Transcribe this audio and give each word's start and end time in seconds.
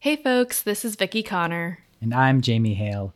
Hey 0.00 0.14
folks, 0.14 0.62
this 0.62 0.84
is 0.84 0.94
Vicki 0.94 1.24
Connor. 1.24 1.80
And 2.00 2.14
I'm 2.14 2.40
Jamie 2.40 2.74
Hale. 2.74 3.14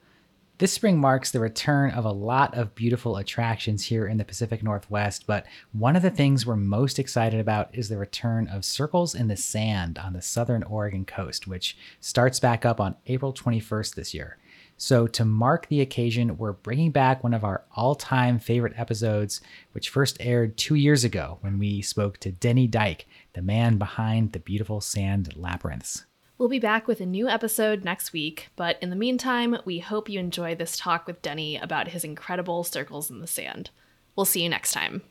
This 0.58 0.72
spring 0.72 0.98
marks 0.98 1.30
the 1.30 1.38
return 1.38 1.92
of 1.92 2.04
a 2.04 2.10
lot 2.10 2.58
of 2.58 2.74
beautiful 2.74 3.18
attractions 3.18 3.86
here 3.86 4.04
in 4.04 4.16
the 4.16 4.24
Pacific 4.24 4.64
Northwest, 4.64 5.24
but 5.24 5.46
one 5.70 5.94
of 5.94 6.02
the 6.02 6.10
things 6.10 6.44
we're 6.44 6.56
most 6.56 6.98
excited 6.98 7.38
about 7.38 7.72
is 7.72 7.88
the 7.88 7.98
return 7.98 8.48
of 8.48 8.64
Circles 8.64 9.14
in 9.14 9.28
the 9.28 9.36
Sand 9.36 9.96
on 9.96 10.12
the 10.12 10.20
southern 10.20 10.64
Oregon 10.64 11.04
coast, 11.04 11.46
which 11.46 11.76
starts 12.00 12.40
back 12.40 12.66
up 12.66 12.80
on 12.80 12.96
April 13.06 13.32
21st 13.32 13.94
this 13.94 14.12
year. 14.12 14.38
So, 14.76 15.06
to 15.06 15.24
mark 15.24 15.68
the 15.68 15.82
occasion, 15.82 16.36
we're 16.36 16.50
bringing 16.50 16.90
back 16.90 17.22
one 17.22 17.32
of 17.32 17.44
our 17.44 17.62
all 17.76 17.94
time 17.94 18.40
favorite 18.40 18.74
episodes, 18.76 19.40
which 19.70 19.88
first 19.88 20.16
aired 20.18 20.56
two 20.56 20.74
years 20.74 21.04
ago 21.04 21.38
when 21.42 21.60
we 21.60 21.80
spoke 21.80 22.18
to 22.18 22.32
Denny 22.32 22.66
Dyke, 22.66 23.06
the 23.34 23.42
man 23.42 23.78
behind 23.78 24.32
the 24.32 24.40
beautiful 24.40 24.80
sand 24.80 25.36
labyrinths. 25.36 26.06
We'll 26.42 26.48
be 26.48 26.58
back 26.58 26.88
with 26.88 27.00
a 27.00 27.06
new 27.06 27.28
episode 27.28 27.84
next 27.84 28.12
week, 28.12 28.48
but 28.56 28.76
in 28.82 28.90
the 28.90 28.96
meantime, 28.96 29.58
we 29.64 29.78
hope 29.78 30.08
you 30.08 30.18
enjoy 30.18 30.56
this 30.56 30.76
talk 30.76 31.06
with 31.06 31.22
Denny 31.22 31.56
about 31.56 31.86
his 31.86 32.02
incredible 32.02 32.64
circles 32.64 33.12
in 33.12 33.20
the 33.20 33.28
sand. 33.28 33.70
We'll 34.16 34.26
see 34.26 34.42
you 34.42 34.48
next 34.48 34.72
time. 34.72 35.02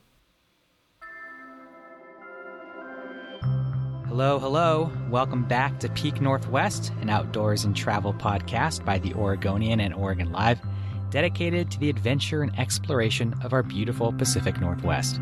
Hello, 4.10 4.40
hello. 4.40 4.92
Welcome 5.10 5.46
back 5.46 5.80
to 5.80 5.88
Peak 5.92 6.20
Northwest, 6.20 6.92
an 7.00 7.10
outdoors 7.10 7.64
and 7.64 7.74
travel 7.74 8.14
podcast 8.14 8.84
by 8.84 9.00
the 9.00 9.14
Oregonian 9.14 9.80
and 9.80 9.94
Oregon 9.94 10.34
Live, 10.34 10.60
dedicated 11.12 11.72
to 11.72 11.80
the 11.80 11.90
adventure 11.90 12.44
and 12.44 12.60
exploration 12.60 13.34
of 13.42 13.54
our 13.54 13.64
beautiful 13.64 14.12
Pacific 14.12 14.60
Northwest. 14.60 15.18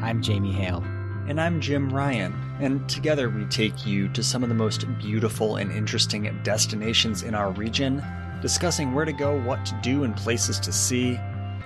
I'm 0.00 0.22
Jamie 0.22 0.52
Hale. 0.52 0.82
And 1.28 1.38
I'm 1.38 1.60
Jim 1.60 1.90
Ryan, 1.90 2.32
and 2.62 2.88
together 2.88 3.28
we 3.28 3.44
take 3.46 3.84
you 3.84 4.08
to 4.10 4.22
some 4.22 4.44
of 4.44 4.48
the 4.48 4.54
most 4.54 4.86
beautiful 4.98 5.56
and 5.56 5.72
interesting 5.72 6.32
destinations 6.44 7.24
in 7.24 7.34
our 7.34 7.50
region, 7.50 8.00
discussing 8.40 8.94
where 8.94 9.04
to 9.04 9.12
go, 9.12 9.40
what 9.40 9.66
to 9.66 9.74
do, 9.82 10.04
and 10.04 10.14
places 10.16 10.60
to 10.60 10.70
see. 10.70 11.16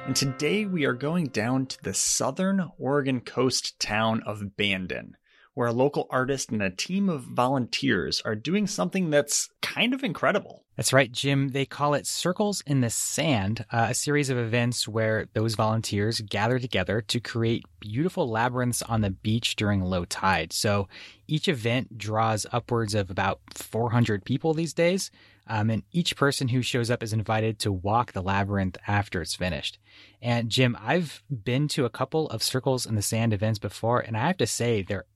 And 0.06 0.16
today 0.16 0.64
we 0.64 0.86
are 0.86 0.94
going 0.94 1.26
down 1.26 1.66
to 1.66 1.82
the 1.82 1.92
southern 1.92 2.70
Oregon 2.78 3.20
coast 3.20 3.78
town 3.78 4.22
of 4.24 4.56
Bandon, 4.56 5.18
where 5.56 5.68
a 5.68 5.72
local 5.72 6.06
artist 6.10 6.50
and 6.50 6.62
a 6.62 6.68
team 6.68 7.08
of 7.08 7.22
volunteers 7.22 8.20
are 8.26 8.34
doing 8.34 8.66
something 8.66 9.08
that's 9.08 9.48
kind 9.62 9.94
of 9.94 10.04
incredible. 10.04 10.62
That's 10.76 10.92
right, 10.92 11.10
Jim. 11.10 11.48
They 11.48 11.64
call 11.64 11.94
it 11.94 12.06
Circles 12.06 12.62
in 12.66 12.82
the 12.82 12.90
Sand, 12.90 13.64
uh, 13.72 13.86
a 13.88 13.94
series 13.94 14.28
of 14.28 14.36
events 14.36 14.86
where 14.86 15.28
those 15.32 15.54
volunteers 15.54 16.20
gather 16.20 16.58
together 16.58 17.00
to 17.00 17.20
create 17.20 17.64
beautiful 17.80 18.28
labyrinths 18.28 18.82
on 18.82 19.00
the 19.00 19.08
beach 19.08 19.56
during 19.56 19.80
low 19.80 20.04
tide. 20.04 20.52
So 20.52 20.88
each 21.26 21.48
event 21.48 21.96
draws 21.96 22.44
upwards 22.52 22.94
of 22.94 23.10
about 23.10 23.40
400 23.54 24.26
people 24.26 24.52
these 24.52 24.74
days. 24.74 25.10
Um, 25.46 25.70
and 25.70 25.84
each 25.90 26.16
person 26.16 26.48
who 26.48 26.60
shows 26.60 26.90
up 26.90 27.02
is 27.02 27.14
invited 27.14 27.58
to 27.60 27.72
walk 27.72 28.12
the 28.12 28.22
labyrinth 28.22 28.76
after 28.86 29.22
it's 29.22 29.36
finished. 29.36 29.78
And 30.20 30.50
Jim, 30.50 30.76
I've 30.78 31.22
been 31.30 31.66
to 31.68 31.86
a 31.86 31.90
couple 31.90 32.28
of 32.28 32.42
Circles 32.42 32.84
in 32.84 32.94
the 32.94 33.00
Sand 33.00 33.32
events 33.32 33.58
before, 33.58 34.00
and 34.00 34.18
I 34.18 34.26
have 34.26 34.36
to 34.38 34.46
say 34.46 34.82
they're 34.82 35.06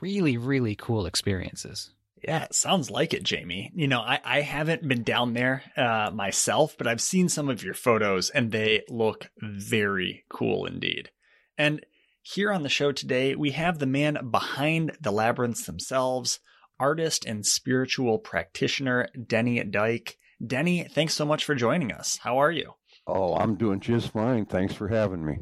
really, 0.00 0.36
really 0.36 0.76
cool 0.76 1.06
experiences. 1.06 1.90
Yeah, 2.22 2.44
it 2.44 2.54
sounds 2.54 2.90
like 2.90 3.12
it, 3.12 3.22
Jamie. 3.22 3.70
You 3.74 3.86
know, 3.86 4.00
I, 4.00 4.18
I 4.24 4.40
haven't 4.40 4.88
been 4.88 5.02
down 5.02 5.34
there 5.34 5.62
uh, 5.76 6.10
myself, 6.12 6.74
but 6.78 6.86
I've 6.86 7.02
seen 7.02 7.28
some 7.28 7.50
of 7.50 7.62
your 7.62 7.74
photos 7.74 8.30
and 8.30 8.50
they 8.50 8.82
look 8.88 9.30
very 9.40 10.24
cool 10.30 10.64
indeed. 10.64 11.10
And 11.58 11.84
here 12.22 12.50
on 12.50 12.62
the 12.62 12.70
show 12.70 12.92
today, 12.92 13.34
we 13.34 13.50
have 13.50 13.78
the 13.78 13.86
man 13.86 14.30
behind 14.30 14.96
the 15.02 15.10
labyrinths 15.10 15.66
themselves, 15.66 16.40
artist 16.80 17.26
and 17.26 17.44
spiritual 17.44 18.18
practitioner 18.18 19.08
Denny 19.26 19.62
Dyke. 19.62 20.16
Denny, 20.44 20.84
thanks 20.84 21.12
so 21.12 21.26
much 21.26 21.44
for 21.44 21.54
joining 21.54 21.92
us. 21.92 22.18
How 22.22 22.38
are 22.38 22.50
you? 22.50 22.72
Oh, 23.06 23.34
I'm 23.34 23.56
doing 23.56 23.80
just 23.80 24.12
fine. 24.12 24.46
Thanks 24.46 24.72
for 24.72 24.88
having 24.88 25.24
me. 25.24 25.36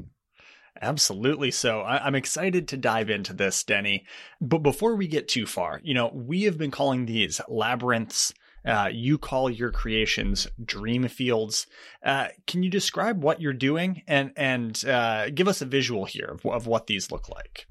Absolutely. 0.82 1.52
So 1.52 1.80
I- 1.80 2.04
I'm 2.04 2.16
excited 2.16 2.66
to 2.68 2.76
dive 2.76 3.08
into 3.08 3.32
this, 3.32 3.62
Denny. 3.62 4.04
But 4.40 4.58
before 4.58 4.96
we 4.96 5.06
get 5.06 5.28
too 5.28 5.46
far, 5.46 5.80
you 5.84 5.94
know, 5.94 6.10
we 6.12 6.42
have 6.42 6.58
been 6.58 6.72
calling 6.72 7.06
these 7.06 7.40
labyrinths. 7.48 8.34
Uh, 8.64 8.88
you 8.92 9.18
call 9.18 9.50
your 9.50 9.72
creations 9.72 10.46
dream 10.64 11.08
fields. 11.08 11.66
Uh, 12.04 12.28
can 12.46 12.62
you 12.62 12.70
describe 12.70 13.22
what 13.22 13.40
you're 13.40 13.52
doing 13.52 14.02
and 14.06 14.32
and 14.36 14.84
uh, 14.84 15.30
give 15.30 15.48
us 15.48 15.60
a 15.60 15.66
visual 15.66 16.04
here 16.04 16.26
of, 16.32 16.46
of 16.46 16.66
what 16.66 16.86
these 16.86 17.10
look 17.10 17.28
like? 17.28 17.66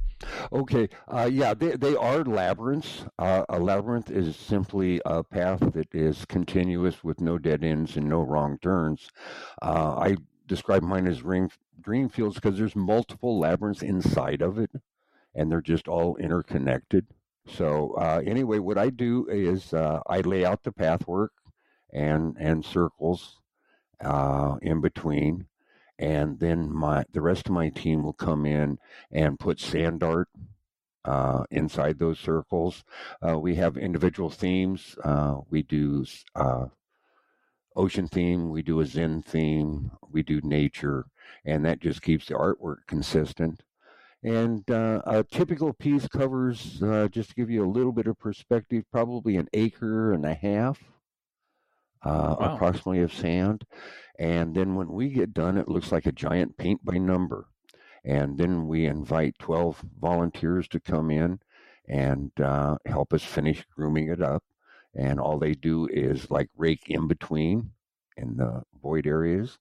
Okay, 0.51 0.87
uh, 1.07 1.29
yeah, 1.31 1.53
they, 1.53 1.71
they 1.77 1.95
are 1.95 2.23
labyrinths. 2.23 3.05
Uh, 3.17 3.43
a 3.49 3.59
labyrinth 3.59 4.11
is 4.11 4.35
simply 4.35 5.01
a 5.05 5.23
path 5.23 5.59
that 5.73 5.93
is 5.95 6.25
continuous 6.25 7.03
with 7.03 7.21
no 7.21 7.37
dead 7.37 7.63
ends 7.63 7.97
and 7.97 8.07
no 8.07 8.21
wrong 8.21 8.57
turns. 8.61 9.09
Uh, 9.61 9.95
I 9.97 10.15
describe 10.51 10.83
mine 10.83 11.07
as 11.07 11.23
ring, 11.23 11.49
dream 11.79 12.09
fields 12.09 12.35
because 12.35 12.57
there's 12.57 12.75
multiple 12.75 13.39
labyrinths 13.39 13.81
inside 13.81 14.41
of 14.41 14.57
it, 14.57 14.69
and 15.33 15.49
they're 15.49 15.61
just 15.61 15.87
all 15.87 16.17
interconnected. 16.17 17.07
So 17.47 17.93
uh, 17.93 18.21
anyway, 18.25 18.59
what 18.59 18.77
I 18.77 18.89
do 18.89 19.25
is 19.29 19.73
uh, 19.73 20.01
I 20.07 20.19
lay 20.19 20.43
out 20.43 20.63
the 20.63 20.73
pathwork 20.73 21.31
and 21.93 22.35
and 22.37 22.65
circles 22.65 23.39
uh, 24.03 24.57
in 24.61 24.81
between, 24.81 25.47
and 25.97 26.37
then 26.39 26.69
my 26.69 27.05
the 27.13 27.21
rest 27.21 27.47
of 27.47 27.53
my 27.53 27.69
team 27.69 28.03
will 28.03 28.11
come 28.27 28.45
in 28.45 28.77
and 29.09 29.39
put 29.39 29.57
sand 29.57 30.03
art 30.03 30.27
uh, 31.05 31.45
inside 31.49 31.97
those 31.97 32.19
circles. 32.19 32.83
Uh, 33.25 33.39
we 33.39 33.55
have 33.55 33.77
individual 33.77 34.29
themes. 34.29 34.97
Uh, 35.01 35.37
we 35.49 35.63
do 35.63 36.05
ocean 37.75 38.07
theme. 38.07 38.49
We 38.49 38.61
do 38.61 38.79
a 38.81 38.85
Zen 38.85 39.21
theme. 39.21 39.91
We 40.11 40.23
do 40.23 40.41
nature, 40.43 41.05
and 41.45 41.65
that 41.65 41.79
just 41.79 42.01
keeps 42.01 42.27
the 42.27 42.35
artwork 42.35 42.87
consistent. 42.87 43.63
And 44.23 44.69
uh, 44.69 45.01
a 45.05 45.23
typical 45.23 45.73
piece 45.73 46.07
covers, 46.07 46.81
uh, 46.83 47.07
just 47.11 47.29
to 47.29 47.35
give 47.35 47.49
you 47.49 47.65
a 47.65 47.71
little 47.71 47.91
bit 47.91 48.07
of 48.07 48.19
perspective, 48.19 48.83
probably 48.91 49.35
an 49.37 49.47
acre 49.53 50.13
and 50.13 50.25
a 50.25 50.35
half, 50.35 50.79
uh, 52.03 52.35
Wow. 52.39 52.55
approximately, 52.55 53.01
of 53.01 53.13
sand. 53.13 53.65
And 54.19 54.53
then 54.55 54.75
when 54.75 54.89
we 54.89 55.09
get 55.09 55.33
done, 55.33 55.57
it 55.57 55.67
looks 55.67 55.91
like 55.91 56.05
a 56.05 56.11
giant 56.11 56.57
paint 56.57 56.85
by 56.85 56.97
number. 56.99 57.47
And 58.03 58.37
then 58.37 58.67
we 58.67 58.85
invite 58.85 59.37
12 59.39 59.83
volunteers 59.99 60.67
to 60.69 60.79
come 60.79 61.09
in 61.09 61.39
and 61.87 62.31
uh, 62.39 62.77
help 62.85 63.13
us 63.13 63.23
finish 63.23 63.65
grooming 63.75 64.09
it 64.09 64.21
up. 64.21 64.43
And 64.95 65.19
all 65.19 65.37
they 65.39 65.53
do 65.53 65.87
is 65.87 66.29
like 66.29 66.49
rake 66.57 66.89
in 66.89 67.07
between 67.07 67.71
in 68.17 68.37
the 68.37 68.63
void 68.81 69.07
areas. 69.07 69.57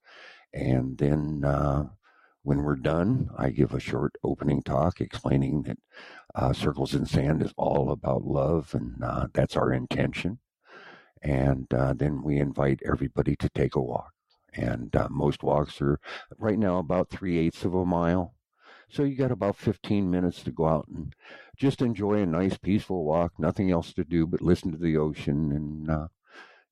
And 0.53 0.99
then 0.99 1.45
uh, 1.45 1.85
when 2.43 2.63
we're 2.63 2.77
done, 2.77 3.31
I 3.37 3.51
give 3.51 3.75
a 3.75 3.81
short 3.81 4.17
opening 4.25 4.63
talk 4.63 5.01
explaining 5.01 5.63
that 5.63 5.79
uh, 6.35 6.53
Circles 6.53 6.95
in 6.95 7.07
Sand 7.07 7.43
is 7.43 7.53
all 7.57 7.91
about 7.91 8.25
love, 8.25 8.75
and 8.75 9.03
uh, 9.03 9.29
that's 9.33 9.57
our 9.57 9.73
intention. 9.73 10.39
And 11.23 11.73
uh, 11.75 11.93
then 11.93 12.23
we 12.23 12.39
invite 12.39 12.81
everybody 12.85 13.37
to 13.37 13.49
take 13.51 13.77
a 13.77 13.81
walk. 13.81 14.13
And 14.55 14.95
uh, 14.97 15.09
most 15.11 15.43
walks 15.43 15.81
are 15.81 16.01
right 16.39 16.59
now 16.59 16.79
about 16.79 17.11
three 17.11 17.39
eighths 17.39 17.65
of 17.65 17.75
a 17.75 17.85
mile. 17.85 18.35
So 18.89 19.05
you 19.05 19.17
got 19.17 19.31
about 19.31 19.57
15 19.57 20.11
minutes 20.11 20.43
to 20.43 20.51
go 20.51 20.67
out 20.67 20.89
and 20.89 21.15
just 21.61 21.83
enjoy 21.83 22.15
a 22.15 22.27
nice, 22.27 22.57
peaceful 22.57 23.05
walk. 23.05 23.35
Nothing 23.39 23.71
else 23.71 23.93
to 23.93 24.03
do 24.03 24.27
but 24.27 24.41
listen 24.41 24.73
to 24.73 24.79
the 24.79 24.97
ocean 24.97 25.53
and, 25.53 25.91
uh, 25.91 26.09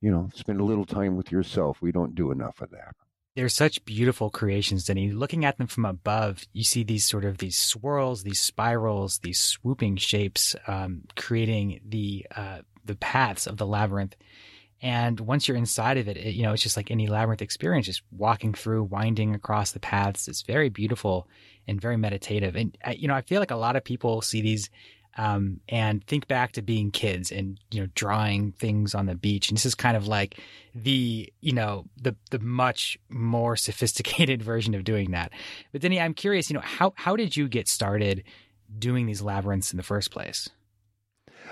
you 0.00 0.10
know, 0.10 0.30
spend 0.34 0.60
a 0.60 0.64
little 0.64 0.86
time 0.86 1.16
with 1.16 1.30
yourself. 1.30 1.82
We 1.82 1.92
don't 1.92 2.14
do 2.14 2.30
enough 2.30 2.62
of 2.62 2.70
that. 2.70 2.94
They're 3.36 3.50
such 3.50 3.84
beautiful 3.84 4.30
creations, 4.30 4.86
Denny. 4.86 5.12
Looking 5.12 5.44
at 5.44 5.58
them 5.58 5.68
from 5.68 5.84
above, 5.84 6.44
you 6.52 6.64
see 6.64 6.82
these 6.82 7.06
sort 7.06 7.24
of 7.24 7.38
these 7.38 7.56
swirls, 7.56 8.22
these 8.24 8.40
spirals, 8.40 9.18
these 9.18 9.38
swooping 9.38 9.96
shapes, 9.98 10.56
um, 10.66 11.02
creating 11.14 11.80
the 11.86 12.26
uh, 12.34 12.62
the 12.84 12.96
paths 12.96 13.46
of 13.46 13.58
the 13.58 13.66
labyrinth. 13.66 14.16
And 14.80 15.18
once 15.20 15.48
you're 15.48 15.56
inside 15.56 15.98
of 15.98 16.08
it, 16.08 16.16
it, 16.16 16.34
you 16.34 16.42
know, 16.42 16.52
it's 16.52 16.62
just 16.62 16.76
like 16.76 16.90
any 16.90 17.08
labyrinth 17.08 17.42
experience, 17.42 17.86
just 17.86 18.02
walking 18.12 18.54
through, 18.54 18.84
winding 18.84 19.34
across 19.34 19.72
the 19.72 19.80
paths. 19.80 20.28
It's 20.28 20.42
very 20.42 20.68
beautiful 20.68 21.26
and 21.66 21.80
very 21.80 21.96
meditative. 21.96 22.54
And, 22.54 22.76
uh, 22.86 22.92
you 22.96 23.08
know, 23.08 23.14
I 23.14 23.22
feel 23.22 23.40
like 23.40 23.50
a 23.50 23.56
lot 23.56 23.76
of 23.76 23.84
people 23.84 24.22
see 24.22 24.40
these 24.40 24.70
um, 25.18 25.60
and 25.68 26.04
think 26.06 26.28
back 26.28 26.52
to 26.52 26.62
being 26.62 26.92
kids 26.92 27.32
and 27.32 27.58
you 27.72 27.80
know 27.80 27.88
drawing 27.94 28.52
things 28.52 28.94
on 28.94 29.06
the 29.06 29.16
beach. 29.16 29.48
And 29.48 29.58
this 29.58 29.66
is 29.66 29.74
kind 29.74 29.96
of 29.96 30.06
like 30.06 30.38
the 30.74 31.30
you 31.40 31.52
know 31.52 31.86
the 32.00 32.14
the 32.30 32.38
much 32.38 32.96
more 33.10 33.56
sophisticated 33.68 34.42
version 34.42 34.74
of 34.74 34.84
doing 34.84 35.10
that. 35.10 35.32
But 35.72 35.82
Denny, 35.82 36.00
I'm 36.00 36.14
curious, 36.14 36.48
you 36.48 36.54
know, 36.54 36.60
how 36.60 36.94
how 36.96 37.16
did 37.16 37.36
you 37.36 37.48
get 37.48 37.68
started 37.68 38.22
doing 38.78 39.06
these 39.06 39.20
labyrinths 39.20 39.72
in 39.72 39.76
the 39.76 39.82
first 39.82 40.12
place? 40.12 40.48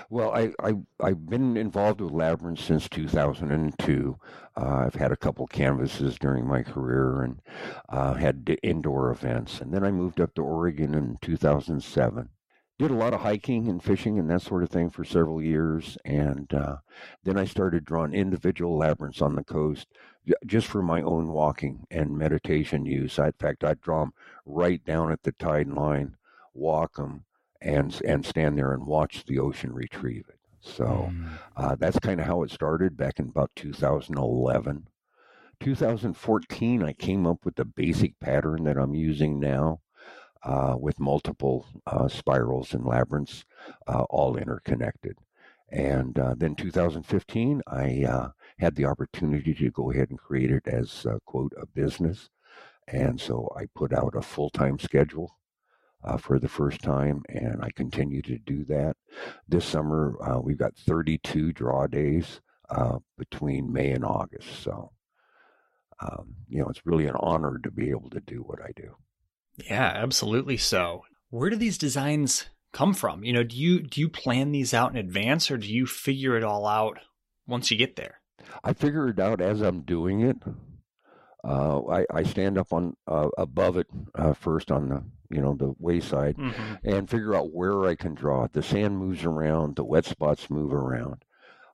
Well, 0.09 0.31
I, 0.31 0.51
I, 0.63 0.73
I've 1.01 1.29
been 1.29 1.57
involved 1.57 2.01
with 2.01 2.11
labyrinths 2.11 2.63
since 2.63 2.89
2002. 2.89 4.17
Uh, 4.55 4.83
I've 4.85 4.95
had 4.95 5.11
a 5.11 5.17
couple 5.17 5.47
canvases 5.47 6.17
during 6.17 6.47
my 6.47 6.63
career 6.63 7.21
and 7.21 7.41
uh, 7.89 8.13
had 8.13 8.57
indoor 8.63 9.11
events. 9.11 9.61
And 9.61 9.73
then 9.73 9.83
I 9.83 9.91
moved 9.91 10.21
up 10.21 10.33
to 10.35 10.41
Oregon 10.41 10.93
in 10.93 11.17
2007 11.21 12.29
did 12.79 12.91
a 12.91 12.95
lot 12.95 13.13
of 13.13 13.21
hiking 13.21 13.67
and 13.67 13.83
fishing 13.83 14.19
and 14.19 14.29
that 14.29 14.41
sort 14.41 14.61
of 14.61 14.69
thing 14.69 14.89
for 14.89 15.03
several 15.03 15.41
years. 15.41 15.97
And 16.05 16.53
uh, 16.53 16.77
then 17.23 17.37
I 17.37 17.45
started 17.45 17.85
drawing 17.85 18.13
individual 18.13 18.77
labyrinths 18.77 19.21
on 19.21 19.35
the 19.35 19.43
coast 19.43 19.87
just 20.45 20.67
for 20.67 20.83
my 20.83 21.01
own 21.01 21.29
walking 21.29 21.87
and 21.89 22.17
meditation 22.17 22.85
use. 22.85 23.17
I, 23.17 23.27
in 23.27 23.33
fact, 23.33 23.63
I'd 23.63 23.81
draw 23.81 24.01
them 24.01 24.13
right 24.45 24.83
down 24.85 25.11
at 25.11 25.23
the 25.23 25.31
tide 25.31 25.69
line, 25.69 26.17
walk 26.53 26.97
them, 26.97 27.23
and, 27.61 27.99
and 28.05 28.25
stand 28.25 28.57
there 28.57 28.73
and 28.73 28.85
watch 28.85 29.25
the 29.25 29.39
ocean 29.39 29.73
retrieve 29.73 30.25
it. 30.29 30.39
So 30.59 31.11
mm. 31.11 31.27
uh, 31.55 31.75
that's 31.75 31.99
kind 31.99 32.19
of 32.19 32.25
how 32.25 32.43
it 32.43 32.51
started 32.51 32.97
back 32.97 33.19
in 33.19 33.29
about 33.29 33.51
2011. 33.55 34.87
2014, 35.59 36.83
I 36.83 36.93
came 36.93 37.25
up 37.25 37.43
with 37.43 37.55
the 37.55 37.65
basic 37.65 38.19
pattern 38.19 38.63
that 38.65 38.77
I'm 38.77 38.93
using 38.93 39.39
now 39.39 39.79
uh, 40.43 40.75
with 40.79 40.99
multiple 40.99 41.65
uh, 41.87 42.07
spirals 42.07 42.73
and 42.73 42.85
labyrinths, 42.85 43.43
uh, 43.87 44.03
all 44.03 44.37
interconnected. 44.37 45.17
And 45.69 46.17
uh, 46.17 46.35
then 46.37 46.55
2015, 46.55 47.61
I 47.67 48.05
uh, 48.07 48.29
had 48.59 48.75
the 48.75 48.85
opportunity 48.85 49.53
to 49.55 49.71
go 49.71 49.91
ahead 49.91 50.09
and 50.09 50.19
create 50.19 50.51
it 50.51 50.67
as, 50.67 51.05
quote, 51.25 51.53
a 51.59 51.65
business. 51.65 52.29
And 52.87 53.19
so 53.19 53.51
I 53.57 53.65
put 53.75 53.91
out 53.91 54.15
a 54.15 54.21
full 54.21 54.49
time 54.49 54.79
schedule 54.79 55.36
uh, 56.07 56.17
for 56.17 56.39
the 56.39 56.47
first 56.47 56.81
time, 56.81 57.21
and 57.27 57.61
I 57.61 57.69
continue 57.71 58.21
to 58.23 58.37
do 58.37 58.63
that. 58.65 58.95
This 59.47 59.65
summer, 59.65 60.17
uh, 60.21 60.39
we've 60.39 60.57
got 60.57 60.75
32 60.75 61.51
draw 61.51 61.85
days 61.87 62.39
uh, 62.69 62.99
between 63.17 63.73
May 63.73 63.91
and 63.91 64.05
August. 64.05 64.63
So, 64.63 64.91
um, 65.99 66.35
you 66.47 66.59
know, 66.59 66.69
it's 66.69 66.85
really 66.85 67.07
an 67.07 67.15
honor 67.19 67.59
to 67.63 67.71
be 67.71 67.89
able 67.89 68.09
to 68.11 68.21
do 68.21 68.37
what 68.37 68.59
I 68.61 68.71
do. 68.75 68.95
Yeah, 69.69 69.91
absolutely 69.95 70.57
so. 70.57 71.03
Where 71.29 71.49
do 71.49 71.57
these 71.57 71.77
designs 71.77 72.45
come 72.71 72.93
from? 72.93 73.23
You 73.23 73.33
know, 73.33 73.43
do 73.43 73.57
you 73.57 73.81
do 73.81 73.99
you 73.99 74.07
plan 74.07 74.51
these 74.51 74.73
out 74.73 74.91
in 74.91 74.97
advance 74.97 75.51
or 75.51 75.57
do 75.57 75.67
you 75.67 75.85
figure 75.85 76.37
it 76.37 76.43
all 76.43 76.65
out 76.67 76.99
once 77.47 77.69
you 77.69 77.77
get 77.77 77.97
there? 77.97 78.21
I 78.63 78.73
figure 78.73 79.09
it 79.09 79.19
out 79.19 79.41
as 79.41 79.61
I'm 79.61 79.81
doing 79.81 80.21
it. 80.21 80.37
Uh, 81.47 81.81
I, 81.87 82.05
I 82.13 82.23
stand 82.23 82.57
up 82.57 82.73
on 82.73 82.97
uh, 83.07 83.29
above 83.37 83.77
it 83.77 83.87
uh, 84.15 84.33
first 84.33 84.69
on 84.69 84.89
the 84.89 85.03
you 85.29 85.41
know 85.41 85.55
the 85.55 85.73
wayside 85.79 86.35
mm-hmm. 86.35 86.73
and 86.83 87.09
figure 87.09 87.35
out 87.35 87.53
where 87.53 87.85
I 87.85 87.95
can 87.95 88.13
draw 88.13 88.43
it. 88.43 88.53
The 88.53 88.63
sand 88.63 88.97
moves 88.97 89.23
around, 89.23 89.75
the 89.75 89.85
wet 89.85 90.05
spots 90.05 90.49
move 90.49 90.73
around, 90.73 91.23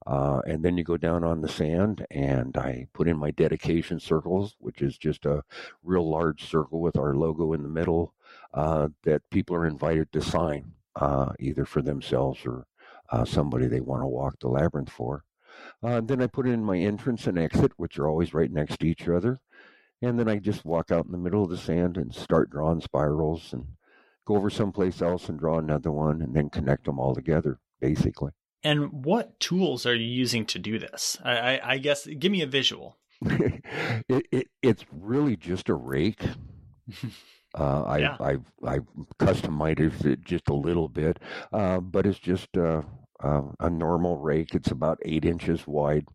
uh, 0.06 0.42
and 0.46 0.64
then 0.64 0.78
you 0.78 0.84
go 0.84 0.98
down 0.98 1.24
on 1.24 1.42
the 1.42 1.48
sand, 1.48 2.06
and 2.12 2.56
I 2.56 2.88
put 2.94 3.08
in 3.08 3.18
my 3.18 3.32
dedication 3.32 4.00
circles, 4.00 4.56
which 4.60 4.82
is 4.82 4.98
just 4.98 5.26
a 5.26 5.44
real 5.84 6.08
large 6.08 6.48
circle 6.48 6.80
with 6.80 6.98
our 6.98 7.16
logo 7.16 7.54
in 7.54 7.64
the 7.64 7.70
middle 7.70 8.14
uh, 8.54 8.90
that 9.04 9.28
people 9.32 9.56
are 9.56 9.66
invited 9.66 10.12
to 10.12 10.22
sign, 10.22 10.74
uh, 10.96 11.32
either 11.40 11.66
for 11.66 11.82
themselves 11.82 12.46
or 12.46 12.68
uh, 13.10 13.26
somebody 13.26 13.68
they 13.68 13.82
want 13.82 14.04
to 14.04 14.08
walk 14.08 14.40
the 14.40 14.50
labyrinth 14.50 14.90
for. 14.90 15.24
Uh, 15.82 16.02
then 16.02 16.22
I 16.22 16.28
put 16.28 16.48
in 16.48 16.64
my 16.64 16.78
entrance 16.78 17.28
and 17.28 17.38
exit, 17.38 17.72
which 17.78 17.98
are 17.98 18.08
always 18.08 18.34
right 18.34 18.52
next 18.52 18.80
to 18.80 18.88
each 18.88 19.08
other. 19.08 19.40
And 20.04 20.20
then 20.20 20.28
I 20.28 20.38
just 20.38 20.66
walk 20.66 20.92
out 20.92 21.06
in 21.06 21.14
the 21.14 21.18
middle 21.18 21.44
of 21.44 21.50
the 21.50 21.58
sand 21.58 21.96
and 21.96 22.14
start 22.14 22.50
drawing 22.50 22.82
spirals 22.82 23.54
and 23.54 23.66
go 24.26 24.36
over 24.36 24.50
someplace 24.50 25.02
else 25.02 25.30
and 25.30 25.40
draw 25.40 25.58
another 25.58 25.92
one 25.92 26.22
and 26.22 26.36
then 26.36 26.50
connect 26.50 26.84
them 26.86 27.00
all 27.00 27.16
together, 27.16 27.60
basically. 27.80 28.32
And 28.64 29.06
what 29.06 29.40
tools 29.40 29.86
are 29.86 29.96
you 29.96 30.06
using 30.06 30.46
to 30.48 30.60
do 30.60 30.78
this? 30.78 31.18
I, 31.24 31.38
I, 31.38 31.72
I 31.74 31.78
guess 31.78 32.06
give 32.06 32.34
me 32.34 32.42
a 32.42 32.48
visual. 32.48 32.98
it, 33.22 34.26
it, 34.30 34.48
it's 34.62 34.84
really 34.92 35.38
just 35.38 35.70
a 35.70 35.74
rake. 35.74 36.22
Uh, 37.56 37.84
I, 37.84 37.98
yeah. 38.00 38.18
I've, 38.20 38.52
I've 38.66 38.88
customized 39.20 40.06
it 40.06 40.22
just 40.22 40.50
a 40.50 40.56
little 40.56 40.90
bit, 40.90 41.20
uh, 41.52 41.82
but 41.82 42.08
it's 42.08 42.18
just 42.18 42.48
uh, 42.58 42.82
uh, 43.24 43.44
a 43.60 43.70
normal 43.70 44.18
rake. 44.18 44.56
It's 44.56 44.72
about 44.72 44.98
eight 45.06 45.24
inches 45.24 45.68
wide, 45.68 46.08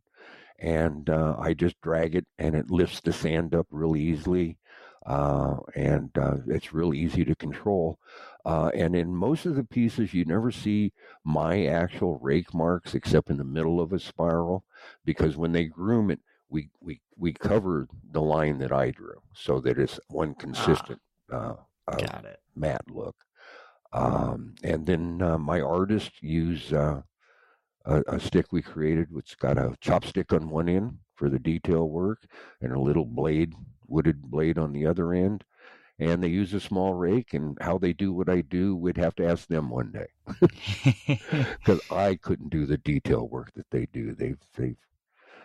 and 0.59 1.09
uh, 1.09 1.37
I 1.39 1.55
just 1.55 1.81
drag 1.81 2.15
it, 2.15 2.27
and 2.39 2.55
it 2.55 2.71
lifts 2.71 3.01
the 3.01 3.13
sand 3.13 3.55
up 3.55 3.67
really 3.71 4.01
easily, 4.01 4.59
uh, 5.07 5.57
and 5.75 6.11
it's 6.47 6.73
really 6.73 6.99
easy 6.99 7.25
to 7.25 7.35
control. 7.35 7.99
Uh, 8.45 8.71
and 8.75 8.97
in 8.97 9.15
most 9.15 9.47
of 9.47 9.57
the 9.57 9.65
pieces, 9.65 10.15
you 10.15 10.25
never 10.25 10.51
see 10.51 10.93
my 11.25 11.67
actual 11.67 12.19
rake 12.19 12.55
marks 12.55 12.95
except 12.95 13.31
in 13.31 13.37
the 13.37 13.45
middle 13.45 13.81
of 13.81 13.93
a 13.93 13.99
spiral, 13.99 14.65
because 15.05 15.37
when 15.37 15.53
they 15.53 15.65
groom 15.65 16.11
it, 16.11 16.21
we 16.49 16.71
we 16.81 17.01
we 17.17 17.33
cover 17.33 17.89
the 18.11 18.23
line 18.23 18.59
that 18.59 18.73
I 18.73 18.91
drew 18.91 19.21
so 19.35 19.61
that 19.61 19.79
it's 19.79 20.01
one 20.09 20.35
ah. 20.37 20.41
consistent 20.41 21.01
ah, 21.31 21.57
uh, 21.87 21.97
got 21.97 22.25
it. 22.25 22.41
matte 22.57 22.91
look. 22.91 23.17
Um, 23.93 24.55
and 24.63 24.87
then 24.87 25.23
uh, 25.23 25.39
my 25.39 25.61
artists 25.61 26.23
use 26.23 26.73
uh, 26.73 27.03
a, 27.89 28.03
a, 28.07 28.21
stick 28.21 28.53
we 28.53 28.63
created, 28.63 29.09
which 29.11 29.39
got 29.39 29.59
a 29.59 29.75
chopstick 29.83 30.33
on 30.33 30.51
one 30.51 30.69
end 30.69 30.99
for 31.17 31.29
the 31.29 31.39
detail 31.39 31.89
work, 31.89 32.25
and 32.61 32.73
a 32.73 32.81
little 32.81 33.05
blade, 33.05 33.55
wooded 33.87 34.23
blade 34.23 34.59
on 34.59 34.73
the 34.73 34.87
other 34.87 35.13
end 35.13 35.45
and 35.99 36.23
they 36.23 36.29
use 36.29 36.55
a 36.55 36.61
small 36.61 36.95
rake 36.95 37.35
and 37.35 37.59
how 37.61 37.79
they 37.79 37.93
do 37.93 38.13
what 38.13 38.29
I 38.29 38.41
do, 38.43 38.77
we'd 38.77 38.97
have 38.97 39.15
to 39.17 39.27
ask 39.27 39.49
them 39.49 39.69
one 39.69 39.91
day 39.93 40.07
because 41.59 41.81
I 41.91 42.17
couldn't 42.17 42.51
do 42.51 42.67
the 42.67 42.79
detail 42.79 43.29
work 43.29 43.53
that 43.55 43.71
they 43.71 43.87
do. 43.93 44.15
They 44.15 44.35
they 44.57 44.77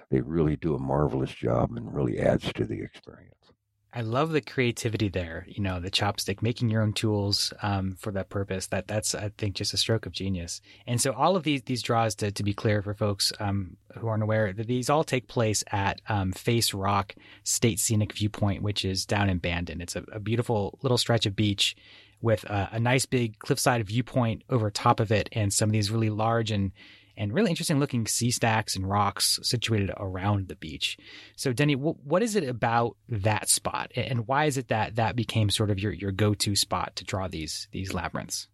they 0.10 0.22
really 0.22 0.56
do 0.56 0.76
a 0.76 0.80
marvelous 0.80 1.34
job 1.34 1.72
and 1.76 1.94
really 1.94 2.20
adds 2.20 2.54
to 2.54 2.66
the 2.66 2.82
experience. 2.82 3.53
I 3.96 4.02
love 4.02 4.32
the 4.32 4.42
creativity 4.42 5.08
there. 5.08 5.46
You 5.48 5.62
know, 5.62 5.80
the 5.80 5.92
chopstick, 5.92 6.42
making 6.42 6.70
your 6.70 6.82
own 6.82 6.94
tools 6.94 7.54
um, 7.62 7.96
for 8.00 8.12
that 8.14 8.30
purpose. 8.30 8.68
That 8.68 8.88
that's 8.88 9.14
I 9.14 9.30
think 9.38 9.56
just 9.56 9.74
a 9.74 9.78
stroke 9.78 10.08
of 10.08 10.12
genius. 10.12 10.62
And 10.88 11.00
so 11.00 11.14
all 11.14 11.36
of 11.36 11.44
these 11.44 11.62
these 11.64 11.84
draws, 11.84 12.16
to 12.16 12.32
to 12.32 12.44
be 12.44 12.54
clear 12.54 12.82
for 12.82 12.94
folks 12.94 13.32
um, 13.40 13.78
who 13.98 14.08
aren't 14.08 14.24
aware, 14.24 14.52
that 14.52 14.68
these 14.68 14.90
all 14.90 15.04
take 15.04 15.28
place 15.28 15.64
at 15.72 16.02
um, 16.10 16.32
Face 16.32 16.74
Rock 16.74 17.14
State 17.44 17.80
Scenic 17.80 18.14
Viewpoint, 18.14 18.64
which 18.64 18.84
is 18.84 19.06
down 19.06 19.30
in 19.30 19.38
Bandon. 19.38 19.82
It's 19.82 19.96
a, 19.96 20.04
a 20.12 20.20
beautiful 20.20 20.80
little 20.82 20.98
stretch 20.98 21.28
of 21.28 21.36
beach 21.36 21.76
with 22.20 22.46
a, 22.46 22.70
a 22.72 22.80
nice 22.80 23.06
big 23.06 23.38
cliffside 23.40 23.86
viewpoint 23.86 24.44
over 24.50 24.72
top 24.72 25.00
of 25.00 25.12
it, 25.12 25.30
and 25.34 25.54
some 25.54 25.70
of 25.70 25.74
these 25.74 25.92
really 25.92 26.10
large 26.10 26.50
and 26.50 26.72
and 27.18 27.34
really 27.34 27.50
interesting 27.50 27.80
looking 27.80 28.08
sea 28.08 28.32
stacks 28.32 28.76
and 28.76 28.90
rocks 28.90 29.40
situated 29.44 29.92
around 29.98 30.48
the 30.48 30.56
beach. 30.56 30.98
So, 31.36 31.54
Denny, 31.54 31.76
what 31.76 32.24
is 32.24 32.36
it 32.36 32.48
about 32.48 32.98
that 33.10 33.50
spot, 33.50 33.92
and 33.96 34.28
why 34.28 34.46
is 34.46 34.58
it 34.58 34.68
that 34.70 34.96
that 34.96 35.16
became 35.16 35.50
sort 35.50 35.70
of 35.70 35.80
your, 35.80 35.94
your 35.94 36.12
go 36.12 36.34
to 36.34 36.56
spot 36.56 36.96
to 36.96 37.04
draw 37.04 37.28
these 37.28 37.68
these 37.72 37.94
labyrinths? 37.94 38.48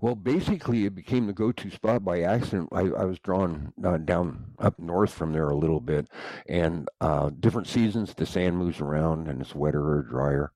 Well, 0.00 0.14
basically, 0.14 0.84
it 0.84 0.94
became 0.94 1.26
the 1.26 1.32
go-to 1.32 1.70
spot 1.70 2.04
by 2.04 2.22
accident. 2.22 2.68
I, 2.72 2.80
I 2.80 3.04
was 3.04 3.18
drawn 3.18 3.72
uh, 3.84 3.98
down 3.98 4.54
up 4.58 4.78
north 4.78 5.12
from 5.12 5.32
there 5.32 5.48
a 5.48 5.56
little 5.56 5.80
bit, 5.80 6.08
and 6.48 6.88
uh, 7.00 7.30
different 7.40 7.68
seasons 7.68 8.14
the 8.14 8.26
sand 8.26 8.56
moves 8.56 8.80
around 8.80 9.28
and 9.28 9.40
it's 9.40 9.54
wetter 9.54 9.98
or 9.98 10.02
drier. 10.02 10.52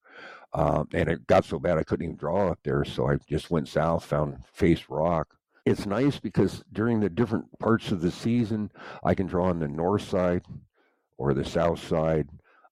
Uh, 0.52 0.84
and 0.92 1.08
it 1.08 1.26
got 1.26 1.44
so 1.44 1.58
bad 1.58 1.76
I 1.76 1.82
couldn't 1.82 2.04
even 2.04 2.16
draw 2.16 2.50
up 2.50 2.60
there, 2.62 2.84
so 2.84 3.08
I 3.08 3.16
just 3.28 3.50
went 3.50 3.68
south, 3.68 4.04
found 4.04 4.44
Face 4.46 4.84
Rock, 4.88 5.35
it's 5.66 5.86
nice 5.86 6.18
because 6.20 6.62
during 6.72 7.00
the 7.00 7.10
different 7.10 7.46
parts 7.58 7.92
of 7.92 8.00
the 8.00 8.10
season, 8.12 8.70
I 9.04 9.14
can 9.14 9.26
draw 9.26 9.46
on 9.46 9.58
the 9.58 9.68
north 9.68 10.08
side 10.08 10.44
or 11.18 11.34
the 11.34 11.44
south 11.44 11.86
side, 11.86 12.28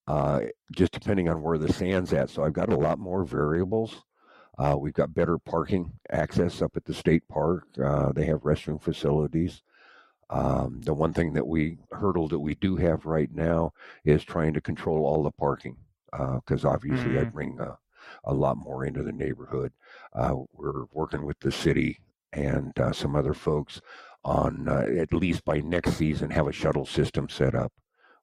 uh, 0.07 0.43
just 0.73 0.93
depending 0.93 1.29
on 1.29 1.43
where 1.43 1.59
the 1.59 1.73
sand's 1.73 2.13
at. 2.13 2.31
So 2.31 2.45
I've 2.45 2.53
got 2.53 2.73
a 2.73 2.77
lot 2.77 2.99
more 2.99 3.25
variables 3.25 4.03
Uh, 4.59 4.77
we've 4.79 4.95
got 4.95 5.15
better 5.15 5.39
parking 5.39 5.93
access 6.11 6.63
up 6.63 6.77
at 6.77 6.85
the 6.85 6.95
state 6.95 7.27
park. 7.29 7.67
Uh, 7.83 8.13
they 8.13 8.25
have 8.25 8.43
restroom 8.43 8.81
facilities. 8.81 9.63
Um, 10.31 10.81
the 10.85 10.95
one 10.95 11.13
thing 11.13 11.33
that 11.35 11.47
we 11.47 11.79
hurdle 11.93 12.29
that 12.29 12.39
we 12.39 12.55
do 12.57 12.77
have 12.77 13.07
right 13.07 13.31
now 13.35 13.73
is 14.05 14.25
trying 14.25 14.55
to 14.55 14.61
control 14.61 15.07
all 15.07 15.23
the 15.23 15.33
parking 15.33 15.77
because 16.13 16.65
uh, 16.65 16.71
obviously 16.71 17.11
mm. 17.11 17.15
that 17.15 17.33
bring 17.33 17.59
a, 17.61 17.77
a, 18.25 18.33
lot 18.35 18.57
more 18.57 18.85
into 18.85 19.03
the 19.03 19.13
neighborhood. 19.13 19.73
Uh, 20.13 20.37
we're 20.53 20.85
working 20.93 21.25
with 21.27 21.39
the 21.41 21.53
city 21.53 21.99
and 22.35 22.79
uh, 22.79 22.93
some 22.93 23.17
other 23.17 23.35
folks 23.35 23.81
on 24.25 24.69
uh, 24.69 24.87
at 24.99 25.12
least 25.12 25.45
by 25.45 25.61
next 25.61 25.95
season 25.95 26.31
have 26.31 26.47
a 26.47 26.53
shuttle 26.53 26.87
system 26.87 27.29
set 27.29 27.55
up 27.55 27.73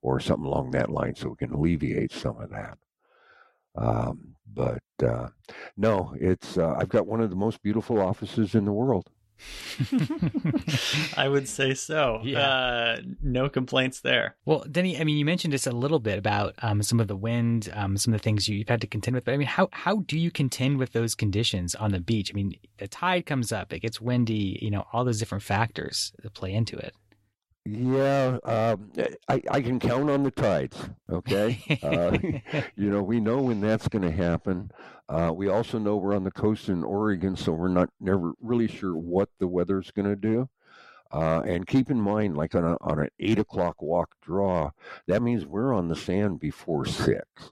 or 0.02 0.20
something 0.20 0.46
along 0.46 0.72
that 0.72 0.90
line 0.90 1.16
so 1.16 1.30
we 1.30 1.36
can 1.36 1.54
alleviate 1.54 2.12
some 2.12 2.38
of 2.38 2.50
that. 2.50 2.78
Um, 3.76 4.36
but 4.54 4.84
uh, 5.04 5.28
no, 5.78 6.14
it's 6.20 6.58
uh, 6.58 6.76
I've 6.78 6.90
got 6.90 7.08
one 7.08 7.22
of 7.22 7.30
the 7.30 7.36
most 7.36 7.62
beautiful 7.62 8.02
offices 8.02 8.56
in 8.56 8.66
the 8.66 8.74
world. 8.74 9.08
I 11.18 11.28
would 11.28 11.48
say 11.48 11.74
so. 11.74 12.22
Yeah. 12.24 12.40
Uh, 12.40 13.02
no 13.22 13.50
complaints 13.50 14.02
there. 14.02 14.36
Well, 14.46 14.66
Denny, 14.70 15.00
I 15.00 15.04
mean, 15.04 15.18
you 15.18 15.26
mentioned 15.26 15.52
just 15.52 15.68
a 15.68 15.72
little 15.72 16.00
bit 16.00 16.18
about 16.18 16.54
um, 16.62 16.84
some 16.84 17.00
of 17.00 17.08
the 17.08 17.16
wind, 17.16 17.70
um, 17.74 17.98
some 17.98 18.14
of 18.14 18.20
the 18.20 18.24
things 18.24 18.48
you, 18.48 18.60
have 18.60 18.70
had 18.70 18.82
to 18.82 18.88
contend 18.88 19.16
with. 19.16 19.26
But 19.26 19.34
I 19.34 19.38
mean, 19.38 19.48
how 19.48 19.70
how 19.72 19.98
do 20.08 20.18
you 20.18 20.32
contend 20.32 20.78
with 20.78 20.94
those 20.94 21.16
conditions 21.16 21.76
on 21.76 21.92
the 21.92 22.00
beach? 22.00 22.32
I 22.32 22.36
mean, 22.36 22.54
the 22.78 22.88
tide 22.88 23.26
comes 23.26 23.52
up, 23.52 23.74
it 23.74 23.80
gets 23.80 24.02
windy. 24.02 24.60
You 24.62 24.72
know, 24.72 24.86
all 24.94 25.04
those 25.06 25.20
different 25.20 25.44
factors 25.44 26.14
that 26.22 26.34
play 26.34 26.54
into 26.54 26.78
it. 26.78 26.94
Yeah, 27.66 28.40
um, 28.44 28.92
I, 29.30 29.42
I 29.50 29.62
can 29.62 29.80
count 29.80 30.10
on 30.10 30.24
the 30.24 30.32
tides. 30.32 30.78
Okay, 31.10 31.80
uh, 31.84 32.18
you 32.76 32.90
know 32.90 33.04
we 33.04 33.20
know 33.20 33.42
when 33.42 33.62
that's 33.62 33.88
going 33.88 34.04
to 34.04 34.12
happen. 34.12 34.72
Uh, 35.12 35.30
we 35.30 35.50
also 35.50 35.78
know 35.78 35.98
we're 35.98 36.16
on 36.16 36.24
the 36.24 36.32
coast 36.32 36.70
in 36.70 36.86
Oregon, 36.86 37.36
so 37.36 37.52
we're 37.52 37.68
not 37.68 37.90
never 38.00 38.32
really 38.40 38.68
sure 38.68 38.96
what 38.96 39.28
the 39.40 39.48
weather's 39.48 39.92
going 39.92 40.08
to 40.08 40.16
do. 40.16 40.50
Uh, 41.12 41.42
and 41.42 41.68
keep 41.68 41.92
in 41.92 42.00
mind, 42.00 42.38
like 42.38 42.56
on 42.56 42.64
a, 42.64 42.78
on 42.80 42.98
an 42.98 43.10
eight 43.20 43.38
o'clock 43.38 43.82
walk 43.82 44.16
draw, 44.22 44.72
that 45.08 45.22
means 45.22 45.46
we're 45.46 45.74
on 45.74 45.90
the 45.90 45.96
sand 45.98 46.40
before 46.40 46.86
six. 46.86 47.52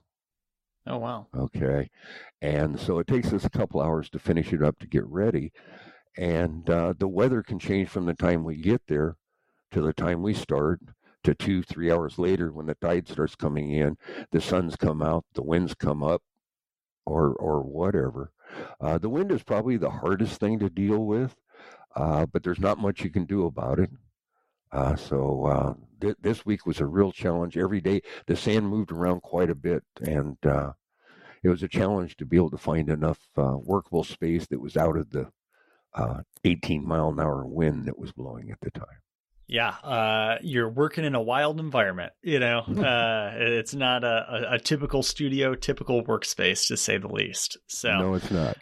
Oh 0.86 0.96
wow. 0.96 1.26
Okay, 1.36 1.90
and 2.40 2.80
so 2.80 2.98
it 2.98 3.06
takes 3.06 3.30
us 3.34 3.44
a 3.44 3.50
couple 3.50 3.82
hours 3.82 4.08
to 4.10 4.18
finish 4.18 4.54
it 4.54 4.62
up 4.62 4.78
to 4.78 4.86
get 4.86 5.04
ready, 5.04 5.52
and 6.16 6.70
uh, 6.70 6.94
the 6.98 7.08
weather 7.08 7.42
can 7.42 7.58
change 7.58 7.90
from 7.90 8.06
the 8.06 8.14
time 8.14 8.42
we 8.42 8.56
get 8.56 8.80
there 8.88 9.16
to 9.72 9.82
the 9.82 9.92
time 9.92 10.22
we 10.22 10.32
start 10.32 10.80
to 11.24 11.34
two, 11.34 11.62
three 11.62 11.92
hours 11.92 12.18
later 12.18 12.50
when 12.50 12.64
the 12.64 12.74
tide 12.76 13.06
starts 13.06 13.34
coming 13.34 13.70
in, 13.70 13.98
the 14.30 14.40
sun's 14.40 14.76
come 14.76 15.02
out, 15.02 15.26
the 15.34 15.42
winds 15.42 15.74
come 15.74 16.02
up, 16.02 16.22
or 17.06 17.32
or 17.34 17.62
whatever. 17.62 18.32
Uh, 18.80 18.98
the 18.98 19.08
wind 19.08 19.30
is 19.30 19.42
probably 19.42 19.76
the 19.76 19.90
hardest 19.90 20.40
thing 20.40 20.58
to 20.58 20.70
deal 20.70 21.04
with, 21.04 21.36
uh, 21.96 22.26
but 22.26 22.42
there's 22.42 22.60
not 22.60 22.78
much 22.78 23.02
you 23.02 23.10
can 23.10 23.24
do 23.24 23.46
about 23.46 23.78
it. 23.78 23.90
Uh, 24.72 24.96
so 24.96 25.46
uh, 25.46 25.74
th- 26.00 26.16
this 26.20 26.46
week 26.46 26.66
was 26.66 26.80
a 26.80 26.86
real 26.86 27.12
challenge. 27.12 27.56
Every 27.56 27.80
day 27.80 28.02
the 28.26 28.36
sand 28.36 28.68
moved 28.68 28.92
around 28.92 29.22
quite 29.22 29.50
a 29.50 29.54
bit, 29.54 29.82
and 30.00 30.36
uh, 30.44 30.72
it 31.42 31.48
was 31.48 31.62
a 31.62 31.68
challenge 31.68 32.16
to 32.16 32.26
be 32.26 32.36
able 32.36 32.50
to 32.50 32.58
find 32.58 32.88
enough 32.88 33.18
uh, 33.36 33.56
workable 33.56 34.04
space 34.04 34.46
that 34.48 34.60
was 34.60 34.76
out 34.76 34.96
of 34.96 35.10
the 35.10 35.30
18 36.44 36.86
mile 36.86 37.08
an 37.08 37.20
hour 37.20 37.44
wind 37.44 37.86
that 37.86 37.98
was 37.98 38.12
blowing 38.12 38.50
at 38.50 38.60
the 38.60 38.70
time. 38.70 39.00
Yeah, 39.50 39.70
uh, 39.82 40.38
you're 40.42 40.68
working 40.68 41.04
in 41.04 41.16
a 41.16 41.20
wild 41.20 41.58
environment. 41.58 42.12
You 42.22 42.38
know, 42.38 42.60
uh, 42.60 43.32
it's 43.34 43.74
not 43.74 44.04
a, 44.04 44.52
a, 44.52 44.54
a, 44.54 44.58
typical 44.60 45.02
studio, 45.02 45.56
typical 45.56 46.04
workspace, 46.04 46.68
to 46.68 46.76
say 46.76 46.98
the 46.98 47.08
least. 47.08 47.56
So 47.66 47.98
no, 47.98 48.14
it's 48.14 48.30
not. 48.30 48.56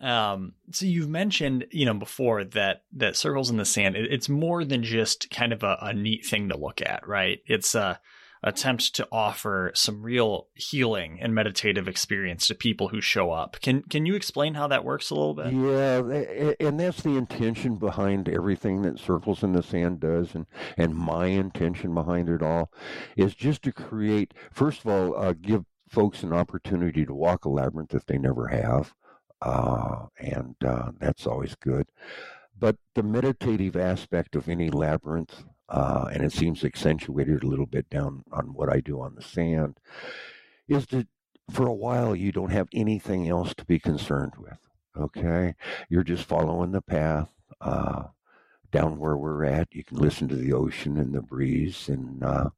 Um, 0.00 0.54
so 0.70 0.86
you've 0.86 1.10
mentioned, 1.10 1.66
you 1.70 1.84
know, 1.84 1.92
before 1.92 2.44
that 2.44 2.84
that 2.94 3.14
circles 3.14 3.50
in 3.50 3.58
the 3.58 3.66
sand. 3.66 3.94
It, 3.94 4.10
it's 4.10 4.30
more 4.30 4.64
than 4.64 4.82
just 4.82 5.28
kind 5.28 5.52
of 5.52 5.62
a, 5.62 5.76
a 5.82 5.92
neat 5.92 6.24
thing 6.24 6.48
to 6.48 6.56
look 6.56 6.80
at, 6.80 7.06
right? 7.06 7.40
It's 7.44 7.74
a 7.74 8.00
attempt 8.42 8.94
to 8.94 9.06
offer 9.12 9.70
some 9.74 10.02
real 10.02 10.48
healing 10.54 11.18
and 11.20 11.34
meditative 11.34 11.86
experience 11.86 12.46
to 12.48 12.54
people 12.54 12.88
who 12.88 13.00
show 13.00 13.30
up. 13.30 13.60
Can 13.60 13.82
can 13.82 14.06
you 14.06 14.14
explain 14.14 14.54
how 14.54 14.66
that 14.68 14.84
works 14.84 15.10
a 15.10 15.14
little 15.14 15.34
bit? 15.34 15.52
Yeah, 15.52 16.56
and 16.60 16.80
that's 16.80 17.02
the 17.02 17.16
intention 17.16 17.76
behind 17.76 18.28
everything 18.28 18.82
that 18.82 18.98
Circles 18.98 19.42
in 19.42 19.52
the 19.52 19.62
Sand 19.62 20.00
does, 20.00 20.34
and 20.34 20.46
and 20.76 20.94
my 20.94 21.26
intention 21.26 21.94
behind 21.94 22.28
it 22.28 22.42
all 22.42 22.70
is 23.16 23.34
just 23.34 23.62
to 23.62 23.72
create. 23.72 24.34
First 24.50 24.80
of 24.80 24.86
all, 24.88 25.16
uh, 25.16 25.34
give 25.34 25.64
folks 25.88 26.22
an 26.22 26.32
opportunity 26.32 27.04
to 27.04 27.14
walk 27.14 27.44
a 27.44 27.48
labyrinth 27.48 27.94
if 27.94 28.06
they 28.06 28.18
never 28.18 28.48
have, 28.48 28.94
uh, 29.40 30.06
and 30.18 30.56
uh, 30.66 30.90
that's 30.98 31.26
always 31.26 31.54
good. 31.54 31.86
But 32.58 32.76
the 32.94 33.02
meditative 33.02 33.76
aspect 33.76 34.36
of 34.36 34.48
any 34.48 34.70
labyrinth 34.70 35.44
uh, 35.68 36.08
and 36.12 36.22
it 36.22 36.32
seems 36.32 36.64
accentuated 36.64 37.42
a 37.42 37.46
little 37.46 37.66
bit 37.66 37.88
down 37.88 38.24
on 38.32 38.54
what 38.54 38.68
I 38.72 38.80
do 38.80 39.00
on 39.00 39.14
the 39.14 39.22
sand, 39.22 39.78
is 40.68 40.86
that 40.86 41.06
for 41.50 41.66
a 41.66 41.74
while 41.74 42.14
you 42.14 42.32
don't 42.32 42.52
have 42.52 42.68
anything 42.72 43.28
else 43.28 43.54
to 43.54 43.64
be 43.64 43.78
concerned 43.78 44.34
with. 44.38 44.58
Okay, 44.96 45.54
you're 45.88 46.04
just 46.04 46.24
following 46.24 46.72
the 46.72 46.82
path 46.82 47.30
uh, 47.60 48.04
down 48.70 48.98
where 48.98 49.16
we're 49.16 49.44
at. 49.44 49.68
You 49.72 49.84
can 49.84 49.98
listen 49.98 50.28
to 50.28 50.36
the 50.36 50.52
ocean 50.52 50.98
and 50.98 51.14
the 51.14 51.22
breeze, 51.22 51.88
and 51.88 52.22
uh, 52.22 52.50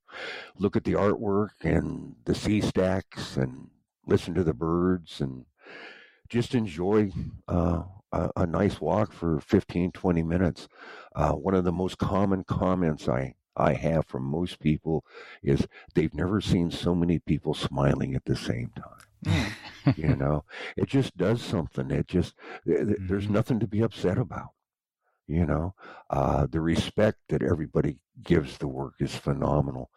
look 0.58 0.76
at 0.76 0.84
the 0.84 0.94
artwork 0.94 1.50
and 1.62 2.16
the 2.24 2.34
sea 2.34 2.60
stacks, 2.60 3.36
and 3.36 3.68
listen 4.06 4.34
to 4.34 4.42
the 4.42 4.54
birds, 4.54 5.20
and 5.20 5.44
just 6.28 6.54
enjoy 6.54 7.12
uh, 7.46 7.82
a, 8.14 8.30
a, 8.36 8.46
nice 8.46 8.80
walk 8.80 9.12
for 9.12 9.40
15, 9.40 9.92
20 9.92 10.22
minutes. 10.22 10.68
Uh, 11.14 11.32
one 11.32 11.54
of 11.54 11.64
the 11.64 11.72
most 11.72 11.98
common 11.98 12.44
comments 12.44 13.08
I, 13.08 13.34
I 13.56 13.74
have 13.74 14.06
from 14.06 14.24
most 14.24 14.60
people 14.60 15.04
is 15.42 15.66
they've 15.94 16.14
never 16.14 16.40
seen 16.40 16.70
so 16.70 16.94
many 16.94 17.18
people 17.18 17.54
smiling 17.54 18.14
at 18.14 18.24
the 18.24 18.36
same 18.36 18.70
time. 18.76 19.52
you 19.96 20.14
know, 20.16 20.44
it 20.76 20.88
just 20.88 21.16
does 21.16 21.42
something. 21.42 21.90
It 21.90 22.06
just, 22.06 22.34
there's 22.64 23.24
mm-hmm. 23.24 23.32
nothing 23.32 23.60
to 23.60 23.66
be 23.66 23.82
upset 23.82 24.18
about. 24.18 24.50
You 25.26 25.46
know, 25.46 25.74
uh, 26.10 26.46
the 26.50 26.60
respect 26.60 27.16
that 27.30 27.42
everybody 27.42 27.96
gives 28.22 28.58
the 28.58 28.68
work 28.68 28.94
is 29.00 29.16
phenomenal. 29.16 29.90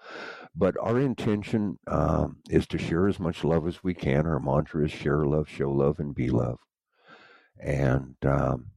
But 0.56 0.76
our 0.82 0.98
intention 0.98 1.78
um, 1.86 2.38
is 2.50 2.66
to 2.68 2.78
share 2.78 3.10
as 3.10 3.20
much 3.20 3.44
love 3.44 3.68
as 3.68 3.84
we 3.84 3.94
can. 3.94 4.26
Our 4.26 4.40
mantra 4.40 4.86
is 4.86 4.92
share 4.92 5.26
love, 5.26 5.50
show 5.50 5.70
love, 5.70 6.00
and 6.00 6.16
be 6.16 6.30
love 6.30 6.60
and 7.60 8.16
um, 8.26 8.68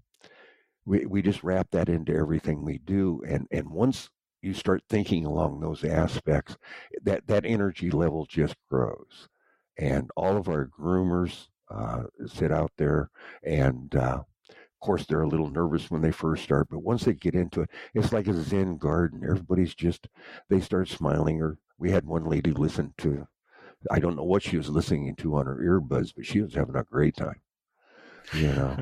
we 0.85 1.07
we 1.07 1.23
just 1.23 1.43
wrap 1.43 1.71
that 1.71 1.89
into 1.89 2.15
everything 2.15 2.65
we 2.65 2.79
do. 2.79 3.23
And 3.27 3.47
and 3.51 3.71
once 3.71 4.11
you 4.43 4.55
start 4.55 4.83
thinking 4.89 5.27
along 5.27 5.61
those 5.61 5.85
aspects, 5.85 6.57
that 7.03 7.27
that 7.27 7.45
energy 7.45 7.91
level 7.91 8.27
just 8.27 8.57
grows. 8.71 9.29
And 9.79 10.11
all 10.17 10.37
of 10.37 10.49
our 10.49 10.67
groomers 10.67 11.47
uh, 11.71 12.05
sit 12.27 12.53
out 12.53 12.73
there, 12.77 13.11
and 13.43 13.95
uh, 13.95 14.23
of 14.49 14.81
course 14.81 15.07
they're 15.07 15.23
a 15.23 15.29
little 15.29 15.51
nervous 15.51 15.91
when 15.91 16.03
they 16.03 16.11
first 16.11 16.43
start, 16.43 16.69
but 16.71 16.83
once 16.83 17.05
they 17.05 17.15
get 17.15 17.35
into 17.35 17.63
it, 17.63 17.71
it's 17.95 18.13
like 18.13 18.27
a 18.29 18.35
Zen 18.43 18.77
garden. 18.79 19.23
Everybody's 19.25 19.75
just 19.75 20.09
they 20.49 20.61
start 20.61 20.89
smiling. 20.89 21.41
Or 21.41 21.59
we 21.79 21.91
had 21.91 22.07
one 22.07 22.25
lady 22.25 22.53
listen 22.53 22.95
to. 22.99 23.27
I 23.91 23.99
don't 24.01 24.17
know 24.17 24.25
what 24.25 24.43
she 24.43 24.57
was 24.59 24.69
listening 24.69 25.15
to 25.17 25.37
on 25.37 25.47
her 25.47 25.57
earbuds, 25.57 26.13
but 26.15 26.27
she 26.27 26.43
was 26.43 26.55
having 26.55 26.77
a 26.77 26.85
great 26.85 27.17
time 27.17 27.41
you 28.35 28.53
know. 28.53 28.77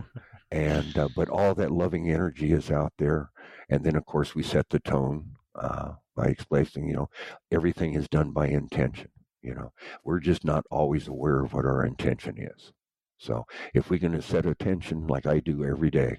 and 0.50 0.96
uh, 0.98 1.08
but 1.14 1.28
all 1.28 1.54
that 1.54 1.70
loving 1.70 2.10
energy 2.10 2.52
is 2.52 2.70
out 2.70 2.92
there, 2.98 3.30
and 3.68 3.84
then 3.84 3.96
of 3.96 4.04
course 4.06 4.34
we 4.34 4.42
set 4.42 4.68
the 4.70 4.80
tone 4.80 5.36
uh, 5.54 5.92
by 6.16 6.26
explaining, 6.26 6.88
you 6.88 6.96
know, 6.96 7.08
everything 7.50 7.94
is 7.94 8.08
done 8.08 8.32
by 8.32 8.48
intention. 8.48 9.08
You 9.42 9.54
know, 9.54 9.72
we're 10.04 10.20
just 10.20 10.44
not 10.44 10.64
always 10.70 11.06
aware 11.08 11.42
of 11.44 11.52
what 11.52 11.64
our 11.64 11.84
intention 11.84 12.36
is. 12.38 12.72
So 13.18 13.44
if 13.74 13.90
we're 13.90 14.00
going 14.00 14.12
to 14.12 14.22
set 14.22 14.46
attention 14.46 15.06
like 15.06 15.26
I 15.26 15.40
do 15.40 15.64
every 15.64 15.90
day, 15.90 16.18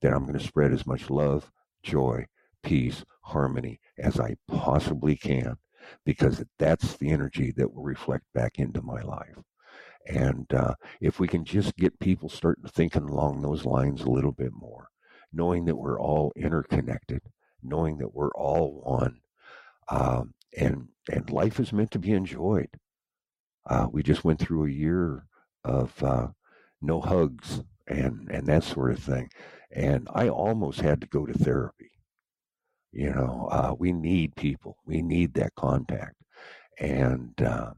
then 0.00 0.12
I'm 0.12 0.26
going 0.26 0.38
to 0.38 0.44
spread 0.44 0.72
as 0.72 0.86
much 0.86 1.10
love, 1.10 1.50
joy, 1.82 2.26
peace, 2.62 3.04
harmony 3.22 3.80
as 3.98 4.18
I 4.18 4.36
possibly 4.48 5.16
can, 5.16 5.56
because 6.04 6.44
that's 6.58 6.96
the 6.96 7.10
energy 7.10 7.52
that 7.56 7.72
will 7.72 7.82
reflect 7.82 8.24
back 8.34 8.58
into 8.58 8.82
my 8.82 9.02
life. 9.02 9.36
And 10.06 10.52
uh, 10.52 10.74
if 11.00 11.20
we 11.20 11.28
can 11.28 11.44
just 11.44 11.76
get 11.76 11.98
people 12.00 12.28
starting 12.28 12.64
thinking 12.68 13.08
along 13.08 13.42
those 13.42 13.64
lines 13.64 14.02
a 14.02 14.10
little 14.10 14.32
bit 14.32 14.52
more, 14.52 14.88
knowing 15.32 15.64
that 15.66 15.76
we're 15.76 16.00
all 16.00 16.32
interconnected, 16.36 17.20
knowing 17.62 17.98
that 17.98 18.14
we're 18.14 18.32
all 18.32 18.82
one, 18.84 19.20
um, 19.88 20.34
and 20.56 20.88
and 21.12 21.30
life 21.30 21.60
is 21.60 21.72
meant 21.72 21.90
to 21.92 21.98
be 21.98 22.12
enjoyed. 22.12 22.68
Uh, 23.68 23.88
we 23.92 24.02
just 24.02 24.24
went 24.24 24.38
through 24.40 24.66
a 24.66 24.70
year 24.70 25.26
of 25.64 26.02
uh, 26.02 26.28
no 26.80 27.00
hugs 27.00 27.62
and 27.86 28.28
and 28.30 28.46
that 28.46 28.64
sort 28.64 28.92
of 28.92 28.98
thing, 28.98 29.28
and 29.70 30.08
I 30.14 30.28
almost 30.28 30.80
had 30.80 31.00
to 31.02 31.06
go 31.06 31.26
to 31.26 31.34
therapy. 31.34 31.90
You 32.92 33.10
know, 33.10 33.48
uh, 33.50 33.74
we 33.78 33.92
need 33.92 34.34
people. 34.34 34.78
We 34.86 35.02
need 35.02 35.34
that 35.34 35.54
contact, 35.54 36.16
and 36.78 37.40
uh, 37.42 37.72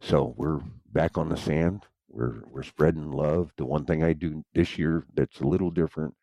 so 0.00 0.34
we're 0.36 0.60
back 0.94 1.18
on 1.18 1.28
the 1.28 1.36
sand. 1.36 1.84
We're 2.08 2.42
we're 2.46 2.62
spreading 2.62 3.10
love. 3.10 3.52
The 3.56 3.66
one 3.66 3.84
thing 3.84 4.02
I 4.02 4.14
do 4.14 4.44
this 4.54 4.78
year 4.78 5.04
that's 5.14 5.40
a 5.40 5.46
little 5.46 5.70
different 5.70 6.14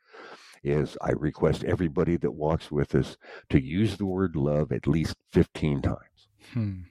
is 0.64 0.98
I 1.02 1.12
request 1.12 1.64
everybody 1.64 2.18
that 2.18 2.32
walks 2.32 2.72
with 2.72 2.96
us 2.96 3.18
to 3.50 3.62
use 3.62 3.98
the 3.98 4.06
word 4.06 4.36
love 4.36 4.72
at 4.72 4.88
least 4.88 5.16
15 5.34 5.82
times. 5.82 6.28
Hmm. 6.54 6.82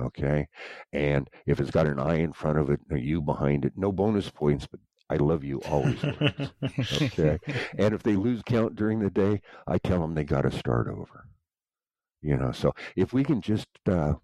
Okay. 0.00 0.48
And 0.92 1.28
if 1.46 1.60
it's 1.60 1.70
got 1.70 1.86
an 1.86 1.98
I 1.98 2.16
in 2.16 2.32
front 2.32 2.58
of 2.58 2.70
it, 2.70 2.80
a 2.90 2.98
U 2.98 3.20
behind 3.20 3.64
it, 3.64 3.72
no 3.76 3.92
bonus 3.92 4.28
points, 4.30 4.66
but 4.66 4.80
I 5.08 5.16
love 5.16 5.44
you 5.44 5.60
always. 5.62 6.02
okay. 7.02 7.38
And 7.78 7.94
if 7.94 8.02
they 8.02 8.16
lose 8.16 8.42
count 8.44 8.76
during 8.76 9.00
the 9.00 9.10
day, 9.10 9.40
I 9.66 9.78
tell 9.78 10.00
them 10.00 10.14
they 10.14 10.24
got 10.24 10.42
to 10.42 10.50
start 10.50 10.88
over. 10.88 11.28
You 12.22 12.36
know, 12.36 12.52
so 12.52 12.74
if 12.96 13.12
we 13.12 13.22
can 13.22 13.40
just 13.40 13.68
uh, 13.86 14.14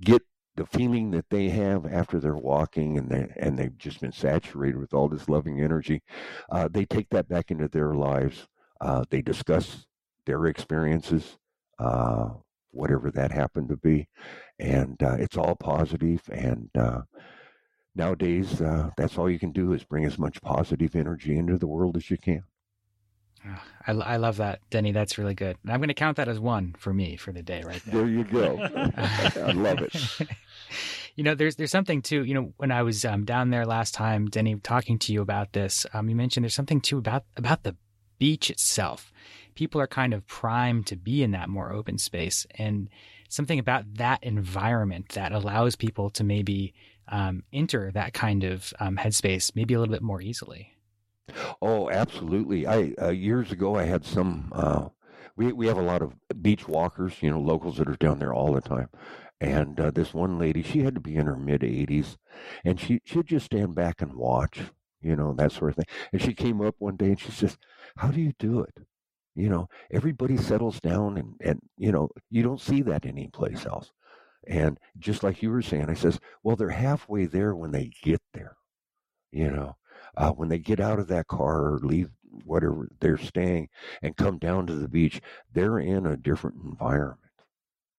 get 0.00 0.22
the 0.56 0.66
feeling 0.66 1.10
that 1.10 1.28
they 1.30 1.48
have 1.48 1.84
after 1.86 2.20
they're 2.20 2.36
walking 2.36 2.96
and 2.98 3.08
they 3.08 3.32
and 3.36 3.58
they've 3.58 3.76
just 3.76 4.00
been 4.00 4.12
saturated 4.12 4.78
with 4.78 4.94
all 4.94 5.08
this 5.08 5.28
loving 5.28 5.60
energy, 5.60 6.02
uh, 6.50 6.68
they 6.70 6.84
take 6.84 7.08
that 7.10 7.28
back 7.28 7.50
into 7.50 7.68
their 7.68 7.94
lives. 7.94 8.46
Uh, 8.80 9.04
they 9.10 9.22
discuss 9.22 9.86
their 10.26 10.46
experiences, 10.46 11.38
uh, 11.78 12.28
whatever 12.70 13.10
that 13.10 13.30
happened 13.30 13.68
to 13.68 13.76
be, 13.76 14.08
and 14.58 15.02
uh, 15.02 15.16
it's 15.18 15.36
all 15.36 15.56
positive. 15.56 16.22
And 16.30 16.70
uh, 16.76 17.02
nowadays, 17.94 18.60
uh, 18.60 18.90
that's 18.96 19.18
all 19.18 19.30
you 19.30 19.38
can 19.38 19.52
do 19.52 19.72
is 19.72 19.84
bring 19.84 20.04
as 20.04 20.18
much 20.18 20.40
positive 20.42 20.94
energy 20.94 21.36
into 21.36 21.58
the 21.58 21.66
world 21.66 21.96
as 21.96 22.10
you 22.10 22.18
can. 22.18 22.44
I, 23.86 23.92
I 23.92 24.16
love 24.16 24.38
that, 24.38 24.60
Denny. 24.70 24.92
That's 24.92 25.18
really 25.18 25.34
good. 25.34 25.56
And 25.62 25.72
I'm 25.72 25.80
going 25.80 25.88
to 25.88 25.94
count 25.94 26.16
that 26.16 26.28
as 26.28 26.40
one 26.40 26.74
for 26.78 26.92
me 26.92 27.16
for 27.16 27.32
the 27.32 27.42
day, 27.42 27.62
right 27.64 27.82
there. 27.86 28.02
There 28.02 28.08
you 28.08 28.24
go. 28.24 28.58
I 28.96 29.52
love 29.52 29.80
it. 29.80 29.94
You 31.16 31.22
know, 31.22 31.34
there's 31.34 31.56
there's 31.56 31.70
something 31.70 32.02
too. 32.02 32.24
You 32.24 32.34
know, 32.34 32.52
when 32.56 32.72
I 32.72 32.82
was 32.82 33.04
um, 33.04 33.24
down 33.24 33.50
there 33.50 33.66
last 33.66 33.94
time, 33.94 34.28
Denny, 34.28 34.56
talking 34.56 34.98
to 35.00 35.12
you 35.12 35.22
about 35.22 35.52
this, 35.52 35.86
um, 35.92 36.08
you 36.08 36.16
mentioned 36.16 36.44
there's 36.44 36.54
something 36.54 36.80
too 36.80 36.98
about 36.98 37.24
about 37.36 37.62
the 37.62 37.76
beach 38.18 38.50
itself. 38.50 39.12
People 39.54 39.80
are 39.80 39.86
kind 39.86 40.12
of 40.12 40.26
primed 40.26 40.86
to 40.88 40.96
be 40.96 41.22
in 41.22 41.30
that 41.30 41.48
more 41.48 41.72
open 41.72 41.98
space, 41.98 42.46
and 42.56 42.88
something 43.28 43.58
about 43.58 43.94
that 43.94 44.24
environment 44.24 45.10
that 45.10 45.32
allows 45.32 45.76
people 45.76 46.10
to 46.10 46.24
maybe 46.24 46.74
um, 47.08 47.44
enter 47.52 47.90
that 47.92 48.12
kind 48.12 48.42
of 48.42 48.72
um, 48.80 48.96
headspace 48.96 49.54
maybe 49.54 49.74
a 49.74 49.78
little 49.78 49.92
bit 49.92 50.02
more 50.02 50.20
easily. 50.20 50.73
Oh, 51.60 51.90
absolutely. 51.90 52.66
I 52.66 52.94
uh, 53.00 53.10
years 53.10 53.52
ago 53.52 53.76
I 53.76 53.84
had 53.84 54.04
some. 54.04 54.52
Uh, 54.54 54.88
we 55.36 55.52
we 55.52 55.66
have 55.66 55.78
a 55.78 55.82
lot 55.82 56.02
of 56.02 56.14
beach 56.42 56.68
walkers, 56.68 57.14
you 57.22 57.30
know, 57.30 57.40
locals 57.40 57.76
that 57.78 57.88
are 57.88 57.96
down 57.96 58.18
there 58.18 58.32
all 58.34 58.52
the 58.52 58.60
time. 58.60 58.88
And 59.40 59.78
uh, 59.80 59.90
this 59.90 60.14
one 60.14 60.38
lady, 60.38 60.62
she 60.62 60.80
had 60.80 60.94
to 60.94 61.00
be 61.00 61.16
in 61.16 61.26
her 61.26 61.36
mid 61.36 61.62
80s, 61.64 62.16
and 62.64 62.80
she 62.80 63.00
she'd 63.04 63.26
just 63.26 63.46
stand 63.46 63.74
back 63.74 64.00
and 64.00 64.14
watch, 64.14 64.60
you 65.00 65.16
know, 65.16 65.34
that 65.34 65.52
sort 65.52 65.70
of 65.70 65.76
thing. 65.76 65.86
And 66.12 66.22
she 66.22 66.34
came 66.34 66.60
up 66.60 66.76
one 66.78 66.96
day 66.96 67.06
and 67.08 67.20
she 67.20 67.30
says, 67.32 67.58
"How 67.96 68.08
do 68.08 68.20
you 68.20 68.32
do 68.38 68.60
it?" 68.60 68.78
You 69.34 69.48
know, 69.48 69.68
everybody 69.90 70.36
settles 70.36 70.80
down, 70.80 71.18
and 71.18 71.34
and 71.40 71.60
you 71.76 71.92
know, 71.92 72.10
you 72.30 72.42
don't 72.42 72.60
see 72.60 72.82
that 72.82 73.06
anyplace 73.06 73.66
else. 73.66 73.92
And 74.48 74.78
just 74.98 75.22
like 75.24 75.42
you 75.42 75.50
were 75.50 75.62
saying, 75.62 75.90
I 75.90 75.94
says, 75.94 76.20
"Well, 76.42 76.56
they're 76.56 76.70
halfway 76.70 77.26
there 77.26 77.54
when 77.56 77.72
they 77.72 77.92
get 78.02 78.22
there." 78.34 78.56
You 79.32 79.50
know, 79.50 79.76
uh, 80.16 80.30
when 80.30 80.48
they 80.48 80.58
get 80.58 80.80
out 80.80 80.98
of 80.98 81.08
that 81.08 81.26
car 81.26 81.74
or 81.74 81.78
leave 81.82 82.10
whatever 82.44 82.88
they're 83.00 83.18
staying 83.18 83.68
and 84.02 84.16
come 84.16 84.38
down 84.38 84.66
to 84.66 84.74
the 84.74 84.88
beach, 84.88 85.20
they're 85.52 85.78
in 85.78 86.06
a 86.06 86.16
different 86.16 86.56
environment. 86.64 87.20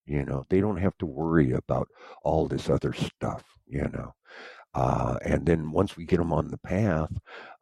You 0.06 0.24
know, 0.24 0.44
they 0.48 0.60
don't 0.60 0.76
have 0.76 0.96
to 0.98 1.06
worry 1.06 1.52
about 1.52 1.88
all 2.22 2.46
this 2.46 2.70
other 2.70 2.92
stuff, 2.92 3.44
you 3.66 3.88
know. 3.92 4.14
Uh, 4.74 5.16
and 5.22 5.46
then 5.46 5.72
once 5.72 5.96
we 5.96 6.04
get 6.04 6.18
them 6.18 6.32
on 6.32 6.48
the 6.48 6.58
path, 6.58 7.10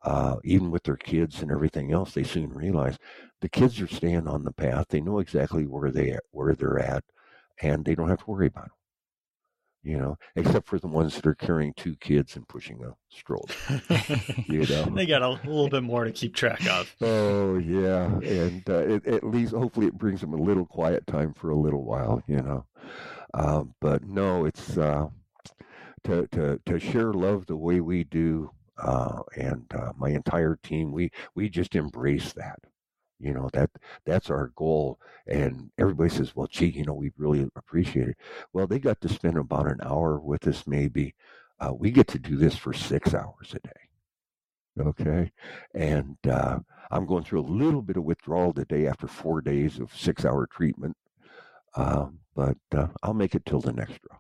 uh, 0.03 0.37
even 0.45 0.71
with 0.71 0.83
their 0.83 0.97
kids 0.97 1.43
and 1.43 1.51
everything 1.51 1.93
else, 1.93 2.13
they 2.13 2.25
soon 2.25 2.51
realize 2.51 2.99
the 3.41 3.49
kids 3.49 3.81
are 3.81 3.87
staying 3.87 4.27
on 4.27 4.43
the 4.43 4.53
path. 4.53 4.87
They 4.89 5.01
know 5.01 5.21
exactly 5.21 5.65
where 5.65 5.93
they 5.93 6.19
where 6.33 6.55
they're 6.55 6.81
at, 6.81 7.05
and 7.63 7.85
they 7.85 7.95
don't 7.95 8.09
have 8.09 8.19
to 8.25 8.31
worry 8.31 8.49
about 8.49 8.65
them 8.65 8.73
you 9.85 9.99
know, 9.99 10.17
except 10.35 10.67
for 10.67 10.79
the 10.79 10.87
ones 10.89 11.15
that 11.15 11.27
are 11.27 11.35
carrying 11.35 11.75
two 11.75 11.95
kids 11.97 12.37
and 12.37 12.49
pushing 12.49 12.83
a 12.83 12.95
stroller. 13.15 13.45
you 14.49 14.67
know, 14.67 14.85
they 14.87 15.07
got 15.07 15.23
a 15.23 15.29
little 15.29 15.69
bit 15.69 15.83
more 15.83 16.05
to 16.05 16.11
keep 16.11 16.35
track 16.35 16.67
of. 16.67 16.95
Oh 17.01 17.59
yeah, 17.59 18.07
and 18.21 18.69
uh, 18.69 18.79
it, 18.79 19.07
at 19.07 19.25
least 19.25 19.53
hopefully 19.53 19.87
it 19.87 19.99
brings 19.99 20.21
them 20.21 20.33
a 20.33 20.43
little 20.43 20.67
quiet 20.67 21.07
time 21.07 21.35
for 21.35 21.51
a 21.51 21.57
little 21.57 21.85
while. 21.85 22.23
You 22.27 22.43
know, 22.43 22.67
um, 23.35 23.75
but 23.81 24.05
no, 24.05 24.47
it's 24.47 24.77
uh, 24.79 25.09
to 26.05 26.27
to 26.29 26.61
to 26.65 26.79
share 26.81 27.13
love 27.13 27.47
the 27.47 27.57
way 27.57 27.81
we 27.81 28.05
do, 28.05 28.51
uh, 28.79 29.23
and 29.37 29.67
uh, 29.75 29.93
my 29.97 30.11
entire 30.11 30.57
team 30.63 30.93
we 30.93 31.11
we 31.35 31.49
just 31.49 31.75
embrace 31.77 32.33
that. 32.33 32.59
You 33.21 33.33
know 33.33 33.49
that 33.53 33.71
that's 34.05 34.31
our 34.31 34.49
goal, 34.57 34.99
and 35.27 35.71
everybody 35.79 36.11
says, 36.11 36.35
"Well, 36.35 36.49
gee, 36.49 36.67
you 36.67 36.85
know, 36.85 36.95
we 36.95 37.13
really 37.17 37.49
appreciate 37.57 38.09
it." 38.09 38.17
Well, 38.53 38.67
they 38.67 38.79
got 38.79 39.01
to 39.03 39.09
spend 39.09 39.39
about 39.39 39.71
an 39.71 39.81
hour 39.83 40.19
with 40.19 40.47
us, 40.47 40.67
maybe. 40.67 41.15
Uh, 41.61 41.73
we 41.73 41.91
get 41.91 42.09
to 42.09 42.19
do 42.19 42.37
this 42.37 42.57
for 42.57 42.73
six 42.73 43.15
hours 43.15 43.55
a 43.55 43.61
day. 43.61 43.89
Okay, 44.81 45.31
and 45.75 46.17
uh, 46.29 46.59
I'm 46.91 47.07
going 47.07 47.23
through 47.25 47.41
a 47.41 47.43
little 47.43 47.83
bit 47.83 47.97
of 47.97 48.05
withdrawal 48.05 48.53
today 48.53 48.87
after 48.89 49.07
four 49.07 49.41
days 49.41 49.79
of 49.79 49.97
six-hour 49.97 50.49
treatment, 50.49 50.97
um, 51.77 52.19
but 52.35 52.59
uh, 52.75 52.89
I'll 53.03 53.15
make 53.15 53.37
it 53.37 53.47
till 53.47 53.61
the 53.61 53.73
next 53.73 54.01
draw. 54.03 54.19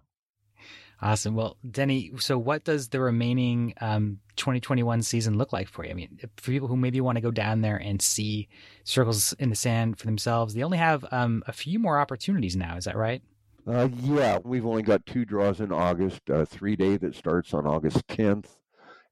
Awesome. 1.04 1.34
Well, 1.34 1.58
Denny, 1.70 2.12
so 2.18 2.38
what 2.38 2.64
does 2.64 2.88
the 2.88 2.98
remaining 2.98 3.74
um, 3.82 4.20
2021 4.36 5.02
season 5.02 5.36
look 5.36 5.52
like 5.52 5.68
for 5.68 5.84
you? 5.84 5.90
I 5.90 5.94
mean, 5.94 6.18
for 6.38 6.50
people 6.50 6.66
who 6.66 6.78
maybe 6.78 6.98
want 7.02 7.16
to 7.16 7.20
go 7.22 7.30
down 7.30 7.60
there 7.60 7.76
and 7.76 8.00
see 8.00 8.48
circles 8.84 9.34
in 9.34 9.50
the 9.50 9.54
sand 9.54 9.98
for 9.98 10.06
themselves, 10.06 10.54
they 10.54 10.62
only 10.62 10.78
have 10.78 11.04
um, 11.12 11.42
a 11.46 11.52
few 11.52 11.78
more 11.78 11.98
opportunities 11.98 12.56
now. 12.56 12.78
Is 12.78 12.86
that 12.86 12.96
right? 12.96 13.20
Uh, 13.66 13.90
yeah, 14.00 14.38
we've 14.44 14.64
only 14.64 14.82
got 14.82 15.04
two 15.04 15.26
draws 15.26 15.60
in 15.60 15.72
August. 15.72 16.22
A 16.30 16.46
three 16.46 16.74
day 16.74 16.96
that 16.96 17.14
starts 17.14 17.52
on 17.52 17.66
August 17.66 18.06
10th, 18.06 18.56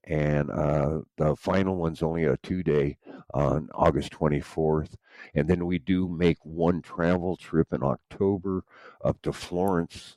and 0.04 0.50
uh, 0.50 1.00
the 1.18 1.36
final 1.36 1.76
one's 1.76 2.02
only 2.02 2.24
a 2.24 2.38
two 2.38 2.62
day 2.62 2.96
on 3.34 3.68
August 3.74 4.12
24th. 4.12 4.94
And 5.34 5.46
then 5.46 5.66
we 5.66 5.78
do 5.78 6.08
make 6.08 6.38
one 6.42 6.80
travel 6.80 7.36
trip 7.36 7.70
in 7.70 7.82
October 7.82 8.64
up 9.04 9.20
to 9.22 9.32
Florence 9.34 10.16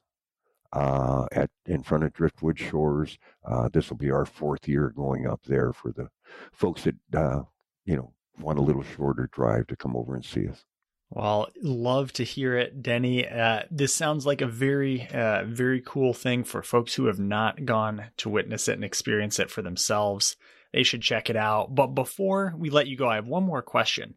uh, 0.74 1.26
at 1.32 1.50
in 1.66 1.84
front 1.84 2.04
of 2.04 2.14
Driftwood 2.14 2.60
Shores. 2.60 3.18
Uh, 3.44 3.70
this 3.72 3.90
will 3.90 3.98
be 3.98 4.12
our 4.12 4.26
fourth 4.26 4.68
year 4.68 4.92
going 4.96 5.28
up 5.28 5.42
there 5.46 5.74
for 5.74 5.92
the 5.92 6.10
folks 6.52 6.84
that 6.84 6.96
uh, 7.16 7.42
you 7.86 7.96
know 7.96 8.14
want 8.40 8.60
a 8.60 8.64
little 8.64 8.84
shorter 8.84 9.30
drive 9.32 9.68
to 9.68 9.76
come 9.76 9.96
over 9.96 10.16
and 10.16 10.26
see 10.26 10.48
us. 10.48 10.66
Well, 11.10 11.50
love 11.62 12.12
to 12.14 12.24
hear 12.24 12.58
it, 12.58 12.82
Denny. 12.82 13.28
Uh, 13.28 13.64
this 13.70 13.94
sounds 13.94 14.26
like 14.26 14.42
a 14.42 14.48
very, 14.48 15.08
uh, 15.14 15.44
very 15.46 15.82
cool 15.86 16.14
thing 16.14 16.44
for 16.44 16.64
folks 16.64 16.96
who 16.96 17.06
have 17.06 17.20
not 17.20 17.64
gone 17.64 18.06
to 18.18 18.30
witness 18.30 18.68
it 18.68 18.74
and 18.74 18.84
experience 18.84 19.40
it 19.40 19.52
for 19.52 19.62
themselves. 19.62 20.36
They 20.74 20.84
should 20.84 21.04
check 21.04 21.30
it 21.30 21.38
out. 21.38 21.74
But 21.74 21.88
before 21.88 22.54
we 22.58 22.70
let 22.70 22.88
you 22.88 22.98
go, 22.98 23.08
I 23.08 23.16
have 23.16 23.28
one 23.28 23.44
more 23.44 23.62
question 23.62 24.16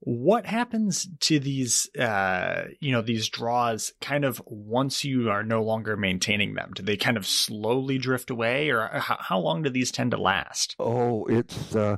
what 0.00 0.46
happens 0.46 1.08
to 1.20 1.38
these 1.40 1.88
uh 1.96 2.64
you 2.80 2.92
know 2.92 3.02
these 3.02 3.28
draws 3.28 3.92
kind 4.00 4.24
of 4.24 4.40
once 4.46 5.04
you 5.04 5.28
are 5.30 5.42
no 5.42 5.62
longer 5.62 5.96
maintaining 5.96 6.54
them? 6.54 6.70
Do 6.74 6.82
they 6.82 6.96
kind 6.96 7.16
of 7.16 7.26
slowly 7.26 7.98
drift 7.98 8.30
away 8.30 8.70
or 8.70 8.88
how, 8.88 9.16
how 9.20 9.38
long 9.38 9.62
do 9.62 9.70
these 9.70 9.90
tend 9.90 10.12
to 10.12 10.16
last? 10.16 10.76
Oh 10.78 11.24
it's 11.26 11.74
uh 11.74 11.96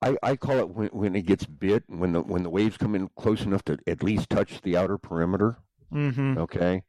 I, 0.00 0.16
I 0.22 0.36
call 0.36 0.58
it 0.58 0.70
when, 0.70 0.88
when 0.88 1.16
it 1.16 1.26
gets 1.26 1.44
bit 1.44 1.84
when 1.86 2.12
the 2.12 2.22
when 2.22 2.42
the 2.42 2.50
waves 2.50 2.76
come 2.76 2.94
in 2.94 3.08
close 3.16 3.42
enough 3.42 3.64
to 3.64 3.78
at 3.86 4.02
least 4.02 4.30
touch 4.30 4.60
the 4.62 4.76
outer 4.76 4.98
perimeter. 4.98 5.58
Mm-hmm. 5.92 6.38
okay? 6.38 6.84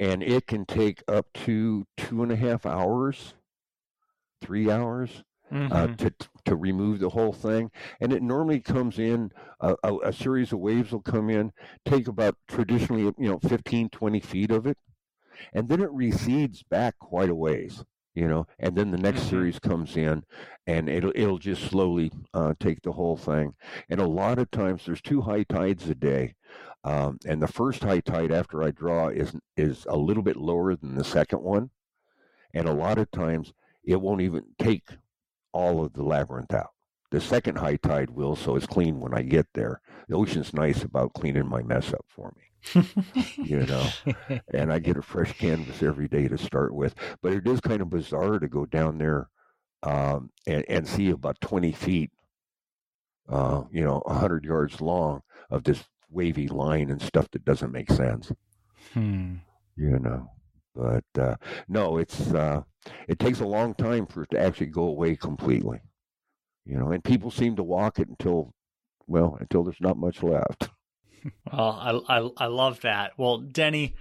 And 0.00 0.22
it 0.22 0.46
can 0.46 0.64
take 0.64 1.02
up 1.06 1.26
to 1.44 1.86
two 1.98 2.22
and 2.22 2.32
a 2.32 2.36
half 2.36 2.64
hours 2.64 3.34
three 4.40 4.70
hours 4.70 5.22
mm-hmm. 5.52 5.72
uh, 5.72 5.86
to 5.96 6.12
to 6.44 6.56
remove 6.56 7.00
the 7.00 7.08
whole 7.08 7.32
thing. 7.32 7.70
And 8.00 8.12
it 8.12 8.22
normally 8.22 8.60
comes 8.60 8.98
in 8.98 9.30
a, 9.60 9.76
a, 9.82 9.96
a, 10.04 10.12
series 10.12 10.52
of 10.52 10.60
waves 10.60 10.92
will 10.92 11.02
come 11.02 11.30
in, 11.30 11.52
take 11.84 12.08
about 12.08 12.36
traditionally 12.48 13.02
you 13.18 13.28
know 13.30 13.38
15, 13.40 13.90
20 13.90 14.20
feet 14.20 14.50
of 14.50 14.66
it, 14.66 14.78
and 15.52 15.68
then 15.68 15.80
it 15.80 15.90
recedes 15.90 16.62
back 16.62 16.98
quite 16.98 17.30
a 17.30 17.34
ways. 17.34 17.84
You 18.14 18.26
know, 18.26 18.48
and 18.58 18.74
then 18.74 18.90
the 18.90 18.98
next 18.98 19.20
mm-hmm. 19.20 19.30
series 19.30 19.58
comes 19.60 19.96
in, 19.96 20.24
and 20.66 20.88
it'll 20.88 21.12
it'll 21.14 21.38
just 21.38 21.62
slowly 21.62 22.10
uh, 22.34 22.54
take 22.58 22.82
the 22.82 22.90
whole 22.90 23.16
thing. 23.16 23.54
And 23.88 24.00
a 24.00 24.08
lot 24.08 24.40
of 24.40 24.50
times, 24.50 24.84
there's 24.84 25.00
two 25.00 25.20
high 25.20 25.44
tides 25.44 25.88
a 25.88 25.94
day, 25.94 26.34
um, 26.82 27.18
and 27.26 27.40
the 27.40 27.46
first 27.46 27.84
high 27.84 28.00
tide 28.00 28.32
after 28.32 28.64
I 28.64 28.72
draw 28.72 29.08
is 29.08 29.36
is 29.56 29.86
a 29.88 29.96
little 29.96 30.24
bit 30.24 30.36
lower 30.36 30.74
than 30.74 30.96
the 30.96 31.04
second 31.04 31.42
one, 31.42 31.70
and 32.54 32.68
a 32.68 32.74
lot 32.74 32.98
of 32.98 33.08
times 33.12 33.52
it 33.84 34.00
won't 34.00 34.20
even 34.20 34.42
take 34.58 34.88
all 35.52 35.84
of 35.84 35.92
the 35.92 36.02
labyrinth 36.02 36.52
out. 36.52 36.70
The 37.10 37.20
second 37.20 37.56
high 37.56 37.76
tide 37.76 38.10
will, 38.10 38.36
so 38.36 38.54
it's 38.56 38.66
clean 38.66 39.00
when 39.00 39.14
I 39.14 39.22
get 39.22 39.46
there. 39.54 39.80
The 40.08 40.16
ocean's 40.16 40.52
nice 40.52 40.82
about 40.82 41.14
cleaning 41.14 41.48
my 41.48 41.62
mess 41.62 41.92
up 41.92 42.04
for 42.08 42.34
me. 42.36 42.84
you 43.36 43.60
know, 43.66 43.88
and 44.52 44.72
I 44.72 44.78
get 44.78 44.98
a 44.98 45.02
fresh 45.02 45.32
canvas 45.38 45.82
every 45.82 46.08
day 46.08 46.28
to 46.28 46.36
start 46.36 46.74
with. 46.74 46.94
But 47.22 47.32
it 47.32 47.46
is 47.46 47.60
kind 47.60 47.80
of 47.80 47.88
bizarre 47.88 48.38
to 48.38 48.48
go 48.48 48.66
down 48.66 48.98
there 48.98 49.28
um, 49.82 50.30
and, 50.46 50.64
and 50.68 50.86
see 50.86 51.10
about 51.10 51.40
20 51.40 51.72
feet, 51.72 52.10
uh, 53.28 53.62
you 53.70 53.84
know, 53.84 54.02
100 54.04 54.44
yards 54.44 54.80
long 54.80 55.22
of 55.50 55.64
this 55.64 55.84
wavy 56.10 56.48
line 56.48 56.90
and 56.90 57.00
stuff 57.00 57.30
that 57.30 57.44
doesn't 57.44 57.72
make 57.72 57.90
sense. 57.90 58.32
Hmm. 58.92 59.36
You 59.76 59.98
know, 59.98 60.30
but 60.74 61.04
uh, 61.18 61.36
no, 61.68 61.98
it's 61.98 62.32
uh, 62.32 62.62
it 63.08 63.18
takes 63.18 63.40
a 63.40 63.46
long 63.46 63.74
time 63.74 64.06
for 64.06 64.22
it 64.22 64.30
to 64.30 64.40
actually 64.40 64.66
go 64.66 64.82
away 64.84 65.16
completely. 65.16 65.80
You 66.66 66.78
know, 66.78 66.90
and 66.92 67.02
people 67.02 67.30
seem 67.30 67.56
to 67.56 67.62
walk 67.62 67.98
it 67.98 68.08
until, 68.08 68.52
well, 69.06 69.36
until 69.40 69.64
there's 69.64 69.80
not 69.80 69.96
much 69.96 70.22
left. 70.22 70.68
Well, 71.52 72.04
I, 72.08 72.18
I 72.18 72.30
I 72.44 72.46
love 72.46 72.80
that. 72.82 73.12
Well, 73.18 73.38
Denny, 73.38 73.96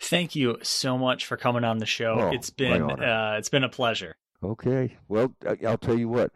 thank 0.00 0.36
you 0.36 0.58
so 0.62 0.96
much 0.96 1.26
for 1.26 1.36
coming 1.36 1.64
on 1.64 1.78
the 1.78 1.84
show. 1.84 2.16
Oh, 2.20 2.30
it's 2.32 2.50
been 2.50 2.80
uh, 2.82 3.34
it's 3.38 3.48
been 3.48 3.64
a 3.64 3.68
pleasure. 3.68 4.14
Okay. 4.42 4.96
Well, 5.08 5.34
I- 5.46 5.58
I'll 5.66 5.76
tell 5.76 5.98
you 5.98 6.08
what. 6.08 6.30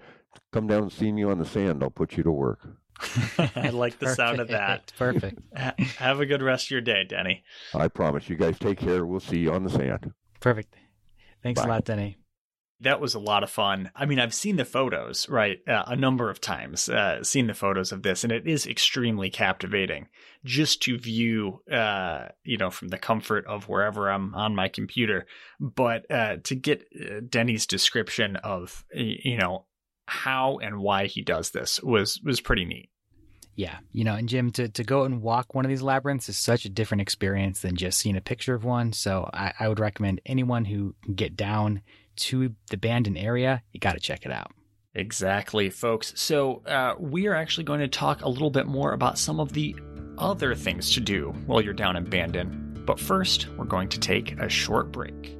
Come 0.52 0.66
down 0.66 0.82
and 0.82 0.92
see 0.92 1.12
me 1.12 1.22
on 1.22 1.38
the 1.38 1.44
sand. 1.46 1.84
I'll 1.84 1.90
put 1.90 2.16
you 2.16 2.24
to 2.24 2.32
work. 2.32 2.58
I 3.54 3.70
like 3.70 4.00
the 4.00 4.12
sound 4.14 4.40
of 4.40 4.48
that. 4.48 4.92
Perfect. 4.98 5.38
Have 5.54 6.18
a 6.18 6.26
good 6.26 6.42
rest 6.42 6.66
of 6.66 6.70
your 6.72 6.80
day, 6.80 7.04
Denny. 7.04 7.44
I 7.72 7.86
promise. 7.86 8.28
You 8.28 8.34
guys 8.36 8.58
take 8.58 8.78
care. 8.78 9.06
We'll 9.06 9.20
see 9.20 9.38
you 9.38 9.52
on 9.52 9.62
the 9.62 9.70
sand. 9.70 10.12
Perfect. 10.40 10.74
Thanks 11.44 11.60
Bye. 11.60 11.66
a 11.66 11.68
lot, 11.68 11.84
Denny. 11.84 12.16
That 12.80 13.00
was 13.00 13.14
a 13.14 13.20
lot 13.20 13.44
of 13.44 13.50
fun. 13.50 13.92
I 13.94 14.04
mean, 14.04 14.18
I've 14.18 14.34
seen 14.34 14.56
the 14.56 14.64
photos, 14.64 15.28
right, 15.28 15.58
uh, 15.68 15.84
a 15.86 15.94
number 15.94 16.28
of 16.28 16.40
times, 16.40 16.88
uh, 16.88 17.22
seen 17.22 17.46
the 17.46 17.54
photos 17.54 17.92
of 17.92 18.02
this, 18.02 18.24
and 18.24 18.32
it 18.32 18.48
is 18.48 18.66
extremely 18.66 19.30
captivating 19.30 20.08
just 20.44 20.82
to 20.82 20.98
view, 20.98 21.60
uh, 21.70 22.28
you 22.42 22.56
know, 22.56 22.70
from 22.70 22.88
the 22.88 22.98
comfort 22.98 23.46
of 23.46 23.68
wherever 23.68 24.10
I'm 24.10 24.34
on 24.34 24.56
my 24.56 24.68
computer. 24.68 25.26
But 25.60 26.10
uh, 26.10 26.38
to 26.42 26.54
get 26.56 26.84
uh, 27.00 27.20
Denny's 27.28 27.66
description 27.66 28.36
of, 28.36 28.84
you 28.92 29.38
know, 29.38 29.66
how 30.06 30.58
and 30.58 30.80
why 30.80 31.06
he 31.06 31.22
does 31.22 31.50
this 31.50 31.80
was 31.82 32.20
was 32.24 32.40
pretty 32.40 32.64
neat. 32.64 32.90
Yeah, 33.56 33.78
you 33.92 34.02
know, 34.02 34.14
and 34.14 34.28
Jim, 34.28 34.50
to, 34.52 34.68
to 34.68 34.82
go 34.82 35.04
and 35.04 35.22
walk 35.22 35.54
one 35.54 35.64
of 35.64 35.68
these 35.68 35.82
labyrinths 35.82 36.28
is 36.28 36.36
such 36.36 36.64
a 36.64 36.68
different 36.68 37.02
experience 37.02 37.60
than 37.60 37.76
just 37.76 37.98
seeing 37.98 38.16
a 38.16 38.20
picture 38.20 38.54
of 38.54 38.64
one. 38.64 38.92
So 38.92 39.30
I, 39.32 39.52
I 39.60 39.68
would 39.68 39.78
recommend 39.78 40.20
anyone 40.26 40.64
who 40.64 40.94
can 41.04 41.14
get 41.14 41.36
down 41.36 41.82
to 42.16 42.54
the 42.70 42.76
Bandon 42.76 43.16
area, 43.16 43.62
you 43.72 43.80
got 43.80 43.92
to 43.92 44.00
check 44.00 44.24
it 44.24 44.32
out. 44.32 44.52
Exactly, 44.94 45.70
folks. 45.70 46.12
So, 46.16 46.62
uh, 46.66 46.94
we 46.98 47.26
are 47.26 47.34
actually 47.34 47.64
going 47.64 47.80
to 47.80 47.88
talk 47.88 48.22
a 48.22 48.28
little 48.28 48.50
bit 48.50 48.66
more 48.66 48.92
about 48.92 49.18
some 49.18 49.40
of 49.40 49.52
the 49.52 49.74
other 50.18 50.54
things 50.54 50.94
to 50.94 51.00
do 51.00 51.34
while 51.46 51.60
you're 51.60 51.74
down 51.74 51.96
in 51.96 52.04
Bandon. 52.04 52.82
But 52.86 53.00
first, 53.00 53.48
we're 53.56 53.64
going 53.64 53.88
to 53.88 53.98
take 53.98 54.38
a 54.38 54.48
short 54.48 54.92
break. 54.92 55.36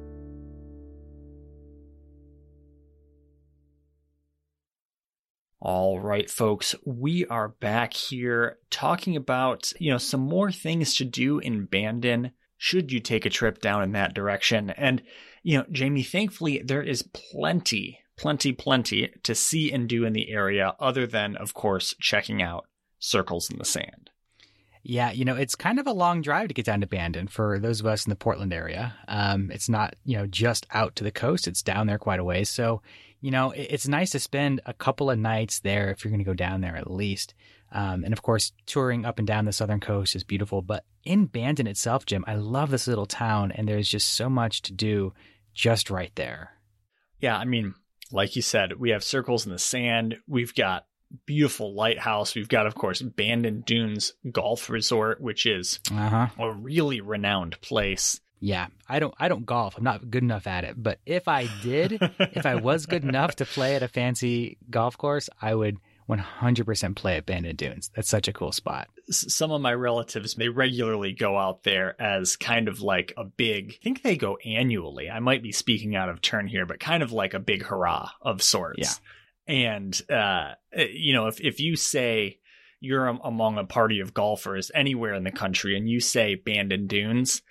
All 5.67 5.99
right, 5.99 6.29
folks, 6.29 6.75
we 6.85 7.25
are 7.25 7.47
back 7.47 7.95
here 7.95 8.59
talking 8.69 9.15
about, 9.15 9.73
you 9.79 9.89
know, 9.89 9.97
some 9.97 10.19
more 10.19 10.51
things 10.51 10.95
to 10.97 11.05
do 11.05 11.39
in 11.39 11.65
Bandon 11.65 12.33
should 12.55 12.91
you 12.91 12.99
take 12.99 13.25
a 13.25 13.31
trip 13.31 13.61
down 13.61 13.81
in 13.81 13.93
that 13.93 14.13
direction. 14.13 14.69
And, 14.69 15.01
you 15.41 15.57
know, 15.57 15.65
Jamie, 15.71 16.03
thankfully, 16.03 16.61
there 16.63 16.83
is 16.83 17.09
plenty, 17.31 17.97
plenty, 18.15 18.53
plenty 18.53 19.11
to 19.23 19.33
see 19.33 19.71
and 19.71 19.89
do 19.89 20.05
in 20.05 20.13
the 20.13 20.29
area 20.29 20.75
other 20.79 21.07
than, 21.07 21.35
of 21.35 21.55
course, 21.55 21.95
checking 21.99 22.43
out 22.43 22.67
circles 22.99 23.49
in 23.49 23.57
the 23.57 23.65
sand. 23.65 24.11
Yeah, 24.83 25.09
you 25.09 25.25
know, 25.25 25.35
it's 25.35 25.55
kind 25.55 25.79
of 25.79 25.87
a 25.87 25.93
long 25.93 26.21
drive 26.21 26.49
to 26.49 26.53
get 26.53 26.65
down 26.65 26.81
to 26.81 26.87
Bandon 26.87 27.27
for 27.27 27.57
those 27.57 27.79
of 27.79 27.87
us 27.87 28.05
in 28.05 28.11
the 28.11 28.15
Portland 28.15 28.53
area. 28.53 28.93
Um, 29.07 29.49
it's 29.49 29.67
not, 29.67 29.95
you 30.05 30.15
know, 30.15 30.27
just 30.27 30.67
out 30.69 30.95
to 30.97 31.03
the 31.03 31.09
coast, 31.09 31.47
it's 31.47 31.63
down 31.63 31.87
there 31.87 31.97
quite 31.97 32.19
a 32.19 32.23
ways. 32.23 32.51
So, 32.51 32.83
you 33.25 33.31
know, 33.31 33.51
it's 33.55 33.87
nice 33.87 34.11
to 34.11 34.19
spend 34.19 34.61
a 34.67 34.73
couple 34.73 35.09
of 35.09 35.17
nights 35.17 35.59
there 35.61 35.89
if 35.89 36.03
you're 36.03 36.11
going 36.11 36.19
to 36.25 36.31
go 36.31 36.35
down 36.35 36.61
there 36.61 36.75
at 36.75 36.91
least. 36.91 37.33
Um, 37.71 38.03
and 38.03 38.13
of 38.13 38.21
course, 38.21 38.51
touring 38.67 39.03
up 39.03 39.17
and 39.17 39.27
down 39.27 39.45
the 39.45 39.51
southern 39.51 39.79
coast 39.79 40.15
is 40.15 40.23
beautiful. 40.23 40.61
But 40.61 40.85
in 41.03 41.25
Bandon 41.25 41.65
itself, 41.65 42.05
Jim, 42.05 42.23
I 42.27 42.35
love 42.35 42.69
this 42.69 42.87
little 42.87 43.07
town, 43.07 43.51
and 43.51 43.67
there's 43.67 43.89
just 43.89 44.13
so 44.13 44.29
much 44.29 44.61
to 44.63 44.73
do 44.73 45.11
just 45.55 45.89
right 45.89 46.11
there. 46.13 46.51
Yeah, 47.19 47.35
I 47.35 47.45
mean, 47.45 47.73
like 48.11 48.35
you 48.35 48.43
said, 48.43 48.73
we 48.79 48.91
have 48.91 49.03
circles 49.03 49.47
in 49.47 49.51
the 49.51 49.57
sand. 49.57 50.17
We've 50.27 50.53
got 50.53 50.85
beautiful 51.25 51.73
lighthouse. 51.73 52.35
We've 52.35 52.47
got, 52.47 52.67
of 52.67 52.75
course, 52.75 53.01
Bandon 53.01 53.61
Dunes 53.61 54.13
Golf 54.31 54.69
Resort, 54.69 55.19
which 55.19 55.47
is 55.47 55.79
Uh 55.91 56.09
huh. 56.09 56.27
a 56.37 56.51
really 56.51 57.01
renowned 57.01 57.59
place. 57.61 58.21
Yeah, 58.39 58.67
I 58.87 58.99
don't 58.99 59.13
I 59.17 59.27
don't 59.27 59.45
golf. 59.45 59.77
I'm 59.77 59.83
not 59.83 60.09
good 60.11 60.23
enough 60.23 60.47
at 60.47 60.63
it. 60.63 60.75
But 60.81 60.99
if 61.05 61.27
I 61.27 61.47
did, 61.61 61.97
if 62.19 62.45
I 62.45 62.55
was 62.55 62.85
good 62.85 63.03
enough 63.03 63.35
to 63.37 63.45
play 63.45 63.75
at 63.75 63.83
a 63.83 63.87
fancy 63.87 64.57
golf 64.69 64.97
course, 64.97 65.29
I 65.41 65.55
would 65.55 65.77
100% 66.09 66.95
play 66.95 67.17
at 67.17 67.25
Bandon 67.25 67.55
Dunes. 67.55 67.89
That's 67.95 68.09
such 68.09 68.27
a 68.27 68.33
cool 68.33 68.51
spot. 68.51 68.89
Some 69.09 69.51
of 69.51 69.61
my 69.61 69.73
relatives 69.73 70.35
they 70.35 70.49
regularly 70.49 71.13
go 71.13 71.37
out 71.37 71.63
there 71.63 71.99
as 71.99 72.35
kind 72.35 72.67
of 72.67 72.81
like 72.81 73.13
a 73.17 73.23
big 73.23 73.77
I 73.81 73.83
think 73.83 74.01
they 74.01 74.17
go 74.17 74.37
annually. 74.45 75.09
I 75.09 75.19
might 75.19 75.41
be 75.41 75.51
speaking 75.51 75.95
out 75.95 76.09
of 76.09 76.21
turn 76.21 76.47
here, 76.47 76.65
but 76.65 76.79
kind 76.79 77.01
of 77.01 77.11
like 77.11 77.33
a 77.33 77.39
big 77.39 77.63
hurrah 77.63 78.09
of 78.21 78.43
sorts. 78.43 78.99
Yeah. 79.47 79.55
And 79.55 80.01
uh 80.11 80.53
you 80.75 81.13
know, 81.13 81.27
if 81.27 81.39
if 81.41 81.59
you 81.59 81.75
say 81.75 82.39
you're 82.79 83.07
among 83.07 83.57
a 83.57 83.65
party 83.65 83.99
of 83.99 84.13
golfers 84.13 84.69
anywhere 84.75 85.13
in 85.13 85.23
the 85.23 85.31
country 85.31 85.75
and 85.75 85.89
you 85.89 85.99
say 85.99 86.35
Bandon 86.35 86.85
Dunes, 86.85 87.41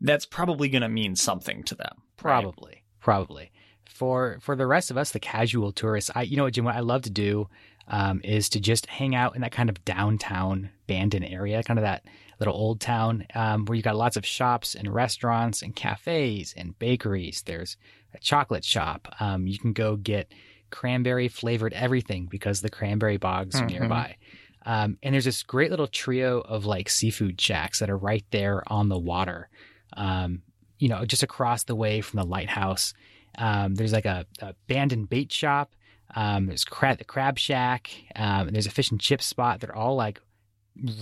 that's 0.00 0.26
probably 0.26 0.68
going 0.68 0.82
to 0.82 0.88
mean 0.88 1.14
something 1.16 1.62
to 1.64 1.74
them. 1.74 1.92
right? 1.96 2.02
Probably, 2.16 2.82
probably. 3.00 3.52
For 3.88 4.38
for 4.40 4.56
the 4.56 4.66
rest 4.66 4.90
of 4.90 4.96
us, 4.96 5.10
the 5.10 5.20
casual 5.20 5.72
tourists, 5.72 6.10
I 6.14 6.22
you 6.22 6.36
know 6.36 6.44
what 6.44 6.54
Jim, 6.54 6.64
what 6.64 6.74
I 6.76 6.80
love 6.80 7.02
to 7.02 7.10
do 7.10 7.48
um, 7.88 8.20
is 8.24 8.48
to 8.50 8.60
just 8.60 8.86
hang 8.86 9.14
out 9.14 9.34
in 9.34 9.42
that 9.42 9.52
kind 9.52 9.68
of 9.68 9.84
downtown 9.84 10.70
Bandon 10.86 11.24
area, 11.24 11.62
kind 11.62 11.78
of 11.78 11.82
that 11.82 12.04
little 12.38 12.54
old 12.54 12.80
town 12.80 13.26
um, 13.34 13.64
where 13.66 13.76
you 13.76 13.82
got 13.82 13.96
lots 13.96 14.16
of 14.16 14.24
shops 14.24 14.74
and 14.74 14.88
restaurants 14.94 15.60
and 15.60 15.76
cafes 15.76 16.54
and 16.56 16.78
bakeries. 16.78 17.42
There's 17.42 17.76
a 18.14 18.18
chocolate 18.18 18.64
shop. 18.64 19.14
Um, 19.20 19.46
you 19.46 19.58
can 19.58 19.72
go 19.74 19.96
get 19.96 20.32
cranberry 20.70 21.28
flavored 21.28 21.72
everything 21.74 22.26
because 22.30 22.60
the 22.62 22.70
cranberry 22.70 23.16
bogs 23.18 23.56
are 23.60 23.64
Mhm. 23.66 23.70
nearby. 23.70 24.16
Um, 24.64 24.98
and 25.02 25.12
there's 25.14 25.24
this 25.24 25.42
great 25.42 25.70
little 25.70 25.86
trio 25.88 26.40
of 26.40 26.64
like 26.64 26.88
seafood 26.88 27.40
shacks 27.40 27.80
that 27.80 27.90
are 27.90 27.98
right 27.98 28.24
there 28.30 28.62
on 28.72 28.88
the 28.88 28.98
water. 28.98 29.48
Um, 29.96 30.42
you 30.78 30.88
know, 30.88 31.04
just 31.04 31.22
across 31.22 31.64
the 31.64 31.76
way 31.76 32.00
from 32.00 32.18
the 32.18 32.26
lighthouse. 32.26 32.94
Um, 33.38 33.74
there's 33.74 33.92
like 33.92 34.06
a, 34.06 34.26
a 34.40 34.48
abandoned 34.48 35.08
bait 35.08 35.30
shop. 35.32 35.74
Um, 36.14 36.46
there's 36.46 36.64
crab, 36.64 36.98
the 36.98 37.04
crab 37.04 37.38
shack. 37.38 37.90
Um, 38.16 38.48
there's 38.50 38.66
a 38.66 38.70
fish 38.70 38.90
and 38.90 39.00
chip 39.00 39.22
spot. 39.22 39.60
They're 39.60 39.76
all 39.76 39.94
like 39.94 40.20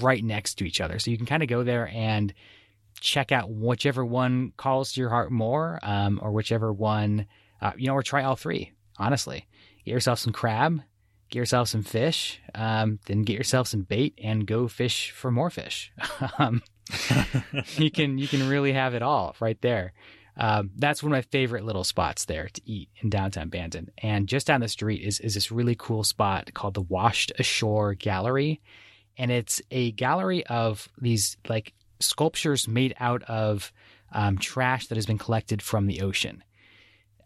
right 0.01 0.22
next 0.22 0.57
to 0.57 0.64
each 0.64 0.81
other. 0.81 0.98
So 0.98 1.11
you 1.11 1.16
can 1.16 1.27
kind 1.27 1.42
of 1.42 1.48
go 1.48 1.62
there 1.62 1.88
and 1.88 2.35
check 3.01 3.33
out 3.33 3.51
whichever 3.51 4.05
one 4.05 4.53
calls 4.57 4.92
to 4.92 5.01
your 5.01 5.11
heart 5.11 5.31
more, 5.31 5.79
um, 5.83 6.18
or 6.22 6.33
whichever 6.33 6.72
one, 6.72 7.27
uh, 7.61 7.72
you 7.77 7.87
know, 7.87 7.94
or 7.94 8.03
try 8.03 8.24
all 8.24 8.37
three, 8.37 8.72
honestly. 8.98 9.46
Get 9.85 9.92
yourself 9.92 10.18
some 10.18 10.33
crab, 10.33 10.83
get 11.28 11.38
yourself 11.38 11.68
some 11.68 11.82
fish, 11.82 12.40
um, 12.54 12.98
then 13.06 13.22
get 13.22 13.36
yourself 13.36 13.68
some 13.68 13.82
bait 13.82 14.18
and 14.22 14.46
go 14.46 14.68
fish 14.68 15.10
for 15.10 15.30
more 15.30 15.50
fish. 15.50 15.92
um, 16.38 16.62
you 17.76 17.90
can 17.90 18.18
you 18.18 18.28
can 18.28 18.48
really 18.48 18.72
have 18.72 18.94
it 18.94 19.02
all 19.02 19.36
right 19.40 19.60
there. 19.60 19.92
Um, 20.36 20.70
that's 20.76 21.02
one 21.02 21.12
of 21.12 21.16
my 21.16 21.22
favorite 21.22 21.64
little 21.64 21.82
spots 21.82 22.24
there 22.26 22.48
to 22.48 22.62
eat 22.64 22.88
in 23.02 23.10
downtown 23.10 23.48
Bandon. 23.48 23.90
And 23.98 24.28
just 24.28 24.46
down 24.46 24.60
the 24.60 24.68
street 24.68 25.02
is 25.02 25.20
is 25.20 25.34
this 25.34 25.50
really 25.50 25.74
cool 25.76 26.04
spot 26.04 26.52
called 26.54 26.74
the 26.74 26.82
Washed 26.82 27.32
Ashore 27.38 27.94
Gallery, 27.94 28.60
and 29.16 29.30
it's 29.30 29.60
a 29.70 29.92
gallery 29.92 30.46
of 30.46 30.88
these 30.98 31.36
like 31.48 31.74
sculptures 32.00 32.68
made 32.68 32.94
out 33.00 33.22
of 33.24 33.72
um, 34.12 34.38
trash 34.38 34.86
that 34.86 34.96
has 34.96 35.06
been 35.06 35.18
collected 35.18 35.60
from 35.60 35.86
the 35.86 36.00
ocean. 36.00 36.42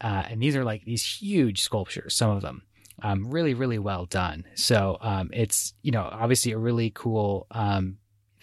Uh, 0.00 0.24
and 0.28 0.42
these 0.42 0.56
are 0.56 0.64
like 0.64 0.84
these 0.84 1.04
huge 1.04 1.60
sculptures, 1.60 2.14
some 2.14 2.30
of 2.30 2.42
them. 2.42 2.62
Um, 3.02 3.28
really, 3.28 3.54
really 3.54 3.78
well 3.78 4.06
done. 4.06 4.44
So 4.54 4.96
um, 5.00 5.30
it's 5.32 5.74
you 5.82 5.90
know 5.90 6.08
obviously 6.10 6.52
a 6.52 6.58
really 6.58 6.90
cool 6.94 7.46
um, 7.50 7.98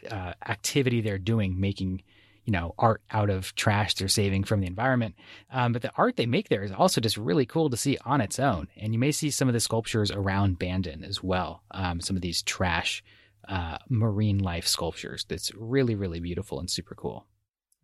uh, 0.09 0.33
activity 0.47 1.01
they're 1.01 1.17
doing, 1.17 1.59
making 1.59 2.03
you 2.45 2.51
know 2.51 2.73
art 2.77 3.01
out 3.11 3.29
of 3.29 3.55
trash 3.55 3.95
they're 3.95 4.07
saving 4.07 4.43
from 4.43 4.59
the 4.59 4.67
environment. 4.67 5.15
Um, 5.51 5.73
but 5.73 5.81
the 5.81 5.91
art 5.95 6.17
they 6.17 6.25
make 6.25 6.49
there 6.49 6.63
is 6.63 6.71
also 6.71 6.99
just 6.99 7.17
really 7.17 7.45
cool 7.45 7.69
to 7.69 7.77
see 7.77 7.97
on 8.05 8.21
its 8.21 8.39
own. 8.39 8.67
And 8.75 8.93
you 8.93 8.99
may 8.99 9.11
see 9.11 9.29
some 9.29 9.47
of 9.47 9.53
the 9.53 9.59
sculptures 9.59 10.11
around 10.11 10.59
Bandon 10.59 11.03
as 11.03 11.23
well. 11.23 11.63
Um, 11.71 12.01
some 12.01 12.15
of 12.15 12.21
these 12.21 12.41
trash 12.41 13.03
uh, 13.47 13.77
marine 13.89 14.39
life 14.39 14.67
sculptures. 14.67 15.25
That's 15.27 15.53
really, 15.55 15.95
really 15.95 16.19
beautiful 16.19 16.59
and 16.59 16.69
super 16.69 16.95
cool. 16.95 17.25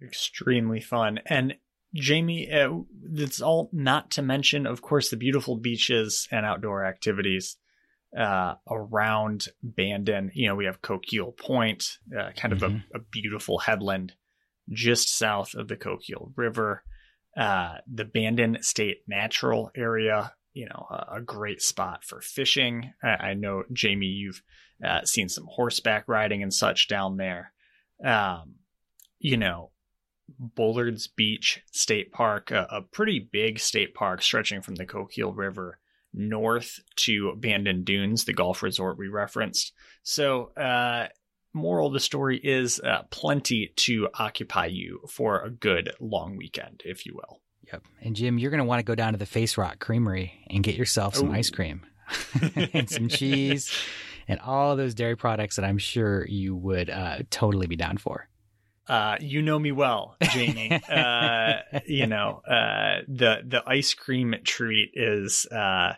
Extremely 0.01 0.81
fun. 0.81 1.19
And 1.25 1.55
Jamie, 1.95 2.51
uh, 2.51 2.69
that's 3.03 3.41
all 3.41 3.69
not 3.71 4.12
to 4.12 4.21
mention, 4.21 4.67
of 4.67 4.81
course, 4.81 5.10
the 5.10 5.17
beautiful 5.17 5.55
beaches 5.55 6.27
and 6.31 6.45
outdoor 6.45 6.86
activities. 6.86 7.58
uh, 8.17 8.55
around 8.71 9.47
Bandon. 9.62 10.31
You 10.34 10.47
know, 10.47 10.55
we 10.55 10.65
have 10.65 10.81
Coquille 10.81 11.34
Point, 11.34 11.97
uh, 12.17 12.31
kind 12.38 12.53
of 12.53 12.60
Mhm. 12.60 12.84
a, 12.93 12.99
a 12.99 13.01
beautiful 13.12 13.58
headland 13.60 14.13
just 14.69 15.10
south 15.10 15.53
of 15.53 15.67
the 15.67 15.75
Coquille 15.75 16.31
River. 16.38 16.84
Uh, 17.36 17.79
the 17.91 18.05
Bandon 18.05 18.60
State 18.62 18.99
Natural 19.05 19.69
Area, 19.75 20.34
you 20.53 20.65
know, 20.65 20.88
a, 20.89 21.17
a 21.17 21.21
great 21.21 21.62
spot 21.62 22.05
for 22.05 22.21
fishing. 22.21 22.93
I, 23.03 23.08
I 23.10 23.34
know, 23.34 23.63
Jamie, 23.73 24.05
you've 24.05 24.41
uh, 24.81 25.03
seen 25.03 25.27
some 25.27 25.47
horseback 25.49 26.08
riding 26.08 26.41
and 26.41 26.53
such 26.53 26.88
down 26.88 27.17
there. 27.17 27.51
Um, 28.01 28.55
you 29.19 29.36
know, 29.36 29.71
Bullards 30.39 31.07
Beach 31.07 31.61
State 31.71 32.11
Park, 32.11 32.51
a, 32.51 32.67
a 32.69 32.81
pretty 32.81 33.19
big 33.19 33.59
state 33.59 33.93
park 33.93 34.21
stretching 34.21 34.61
from 34.61 34.75
the 34.75 34.85
Coquille 34.85 35.33
River 35.35 35.79
north 36.13 36.79
to 36.95 37.35
Bandon 37.35 37.83
Dunes, 37.83 38.25
the 38.25 38.33
golf 38.33 38.63
resort 38.63 38.97
we 38.97 39.07
referenced. 39.07 39.73
So, 40.03 40.51
uh, 40.55 41.07
moral 41.53 41.88
of 41.88 41.93
the 41.93 41.99
story 41.99 42.39
is 42.43 42.79
uh, 42.79 43.03
plenty 43.09 43.71
to 43.75 44.09
occupy 44.13 44.67
you 44.67 45.01
for 45.07 45.41
a 45.41 45.49
good 45.49 45.91
long 45.99 46.38
weekend, 46.38 46.81
if 46.85 47.05
you 47.05 47.15
will. 47.15 47.41
Yep. 47.71 47.83
And 48.01 48.15
Jim, 48.15 48.38
you're 48.38 48.51
going 48.51 48.59
to 48.59 48.65
want 48.65 48.79
to 48.79 48.83
go 48.83 48.95
down 48.95 49.13
to 49.13 49.19
the 49.19 49.25
Face 49.25 49.57
Rock 49.57 49.79
Creamery 49.79 50.33
and 50.49 50.63
get 50.63 50.75
yourself 50.75 51.15
some 51.15 51.29
Ooh. 51.29 51.33
ice 51.33 51.49
cream 51.49 51.85
and 52.73 52.89
some 52.89 53.07
cheese 53.09 53.71
and 54.27 54.39
all 54.39 54.75
those 54.75 54.93
dairy 54.93 55.15
products 55.15 55.55
that 55.55 55.65
I'm 55.65 55.77
sure 55.77 56.25
you 56.27 56.55
would 56.55 56.89
uh, 56.89 57.19
totally 57.29 57.67
be 57.67 57.75
down 57.75 57.97
for. 57.97 58.27
Uh, 58.88 59.17
you 59.19 59.41
know 59.41 59.58
me 59.58 59.71
well, 59.71 60.15
Jamie. 60.32 60.71
uh, 60.89 61.54
you 61.88 62.06
know, 62.06 62.41
uh, 62.48 63.02
the 63.08 63.41
the 63.45 63.63
ice 63.65 63.93
cream 63.93 64.36
treat 64.43 64.91
is, 64.93 65.48
uh, 65.52 65.93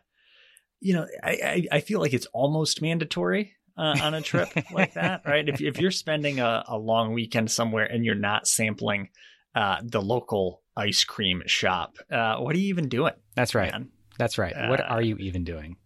you 0.79 0.93
know, 0.93 1.05
I, 1.21 1.31
I, 1.31 1.67
I 1.73 1.79
feel 1.81 1.99
like 1.99 2.13
it's 2.13 2.27
almost 2.27 2.81
mandatory 2.81 3.53
uh, 3.77 3.97
on 4.01 4.13
a 4.13 4.21
trip 4.21 4.49
like 4.71 4.93
that, 4.93 5.23
right? 5.25 5.47
If 5.47 5.59
if 5.61 5.79
you're 5.79 5.91
spending 5.91 6.39
a, 6.39 6.63
a 6.67 6.77
long 6.77 7.13
weekend 7.13 7.51
somewhere 7.51 7.85
and 7.85 8.05
you're 8.05 8.15
not 8.15 8.47
sampling 8.47 9.09
uh, 9.53 9.77
the 9.83 10.01
local 10.01 10.61
ice 10.77 11.03
cream 11.03 11.43
shop, 11.45 11.97
uh, 12.09 12.37
what 12.37 12.55
are 12.55 12.59
you 12.59 12.69
even 12.69 12.87
doing? 12.87 13.13
That's 13.35 13.53
right. 13.53 13.71
man? 13.71 13.89
That's 14.17 14.37
right. 14.37 14.69
what 14.69 14.79
are 14.79 15.01
you 15.01 15.17
even 15.17 15.43
doing? 15.43 15.77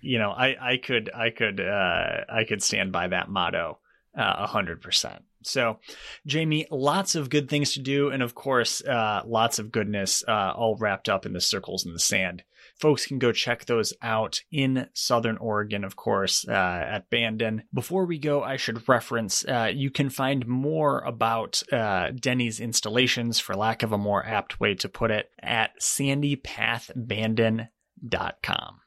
you 0.00 0.18
know, 0.18 0.30
I, 0.30 0.54
I 0.60 0.76
could, 0.76 1.10
I 1.12 1.30
could, 1.30 1.60
uh, 1.60 2.24
I 2.28 2.44
could 2.44 2.62
stand 2.62 2.92
by 2.92 3.08
that 3.08 3.28
motto 3.28 3.78
a 4.14 4.46
hundred 4.46 4.80
percent. 4.80 5.24
So, 5.46 5.78
Jamie, 6.26 6.66
lots 6.70 7.14
of 7.14 7.30
good 7.30 7.48
things 7.48 7.74
to 7.74 7.80
do, 7.80 8.10
and 8.10 8.22
of 8.22 8.34
course, 8.34 8.84
uh, 8.84 9.22
lots 9.26 9.58
of 9.58 9.72
goodness, 9.72 10.24
uh, 10.26 10.52
all 10.56 10.76
wrapped 10.76 11.08
up 11.08 11.26
in 11.26 11.32
the 11.32 11.40
circles 11.40 11.86
in 11.86 11.92
the 11.92 11.98
sand. 11.98 12.42
Folks 12.78 13.06
can 13.06 13.18
go 13.18 13.32
check 13.32 13.64
those 13.64 13.92
out 14.02 14.40
in 14.50 14.88
Southern 14.92 15.36
Oregon, 15.36 15.84
of 15.84 15.96
course, 15.96 16.46
uh, 16.48 16.52
at 16.52 17.10
Bandon. 17.10 17.64
Before 17.72 18.06
we 18.06 18.18
go, 18.18 18.42
I 18.42 18.56
should 18.56 18.88
reference 18.88 19.44
uh, 19.44 19.70
you 19.72 19.90
can 19.90 20.10
find 20.10 20.46
more 20.46 21.00
about 21.00 21.62
uh, 21.72 22.10
Denny's 22.10 22.60
installations, 22.60 23.38
for 23.38 23.54
lack 23.54 23.82
of 23.82 23.92
a 23.92 23.98
more 23.98 24.26
apt 24.26 24.58
way 24.58 24.74
to 24.76 24.88
put 24.88 25.10
it, 25.10 25.30
at 25.40 25.78
sandypathbandon.com. 25.80 28.78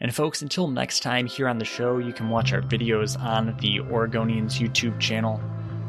And 0.00 0.14
folks, 0.14 0.40
until 0.40 0.68
next 0.68 1.02
time 1.02 1.26
here 1.26 1.46
on 1.46 1.58
the 1.58 1.64
show, 1.64 1.98
you 1.98 2.14
can 2.14 2.30
watch 2.30 2.54
our 2.54 2.62
videos 2.62 3.20
on 3.20 3.54
the 3.60 3.80
Oregonians 3.80 4.58
YouTube 4.58 4.98
channel, 4.98 5.38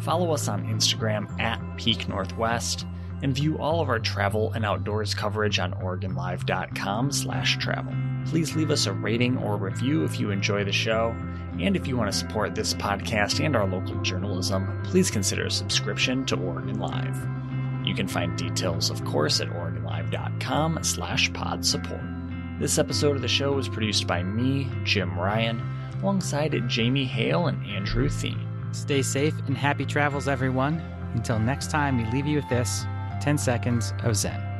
follow 0.02 0.32
us 0.32 0.48
on 0.48 0.66
Instagram 0.66 1.40
at 1.40 1.62
Peak 1.78 2.08
Northwest, 2.08 2.86
and 3.24 3.36
view 3.36 3.58
all 3.60 3.82
of 3.82 3.90
our 3.90 4.00
travel 4.00 4.52
and 4.54 4.66
outdoors 4.66 5.14
coverage 5.14 5.60
on 5.60 5.74
OregonLive.com 5.74 7.12
slash 7.12 7.58
travel. 7.58 7.94
Please 8.26 8.56
leave 8.56 8.72
us 8.72 8.88
a 8.88 8.94
rating 8.94 9.38
or 9.38 9.58
review 9.58 10.04
if 10.04 10.20
you 10.20 10.32
enjoy 10.32 10.64
the 10.64 10.72
show, 10.72 11.16
and 11.60 11.76
if 11.76 11.88
you 11.88 11.98
want 11.98 12.12
to 12.12 12.18
support 12.18 12.56
this 12.56 12.74
podcast 12.74 13.44
and 13.44 13.56
our 13.56 13.68
local 13.68 14.02
journalism, 14.02 14.82
please 14.84 15.12
consider 15.12 15.46
a 15.46 15.52
subscription 15.52 16.26
to 16.26 16.36
Oregon 16.36 16.80
Live. 16.80 17.18
You 17.86 17.96
can 17.96 18.08
find 18.08 18.38
details, 18.38 18.90
of 18.90 19.04
course, 19.06 19.40
at 19.40 19.50
OregonLive.com 19.50 20.84
slash 20.84 21.32
pod 21.34 21.66
support. 21.66 22.02
This 22.60 22.78
episode 22.78 23.16
of 23.16 23.22
the 23.22 23.28
show 23.28 23.54
was 23.54 23.68
produced 23.68 24.06
by 24.06 24.22
me, 24.22 24.70
Jim 24.84 25.18
Ryan, 25.18 25.62
alongside 26.02 26.56
Jamie 26.68 27.06
Hale 27.06 27.48
and 27.48 27.66
Andrew 27.66 28.08
Theen. 28.08 28.51
Stay 28.72 29.02
safe 29.02 29.34
and 29.48 29.58
happy 29.58 29.86
travels, 29.86 30.28
everyone. 30.28 30.80
Until 31.14 31.40
next 31.40 31.70
time, 31.70 31.98
we 31.98 32.06
leave 32.12 32.26
you 32.26 32.38
with 32.38 32.50
this 32.50 32.86
10 33.22 33.38
seconds 33.38 33.94
of 34.04 34.16
Zen. 34.16 34.51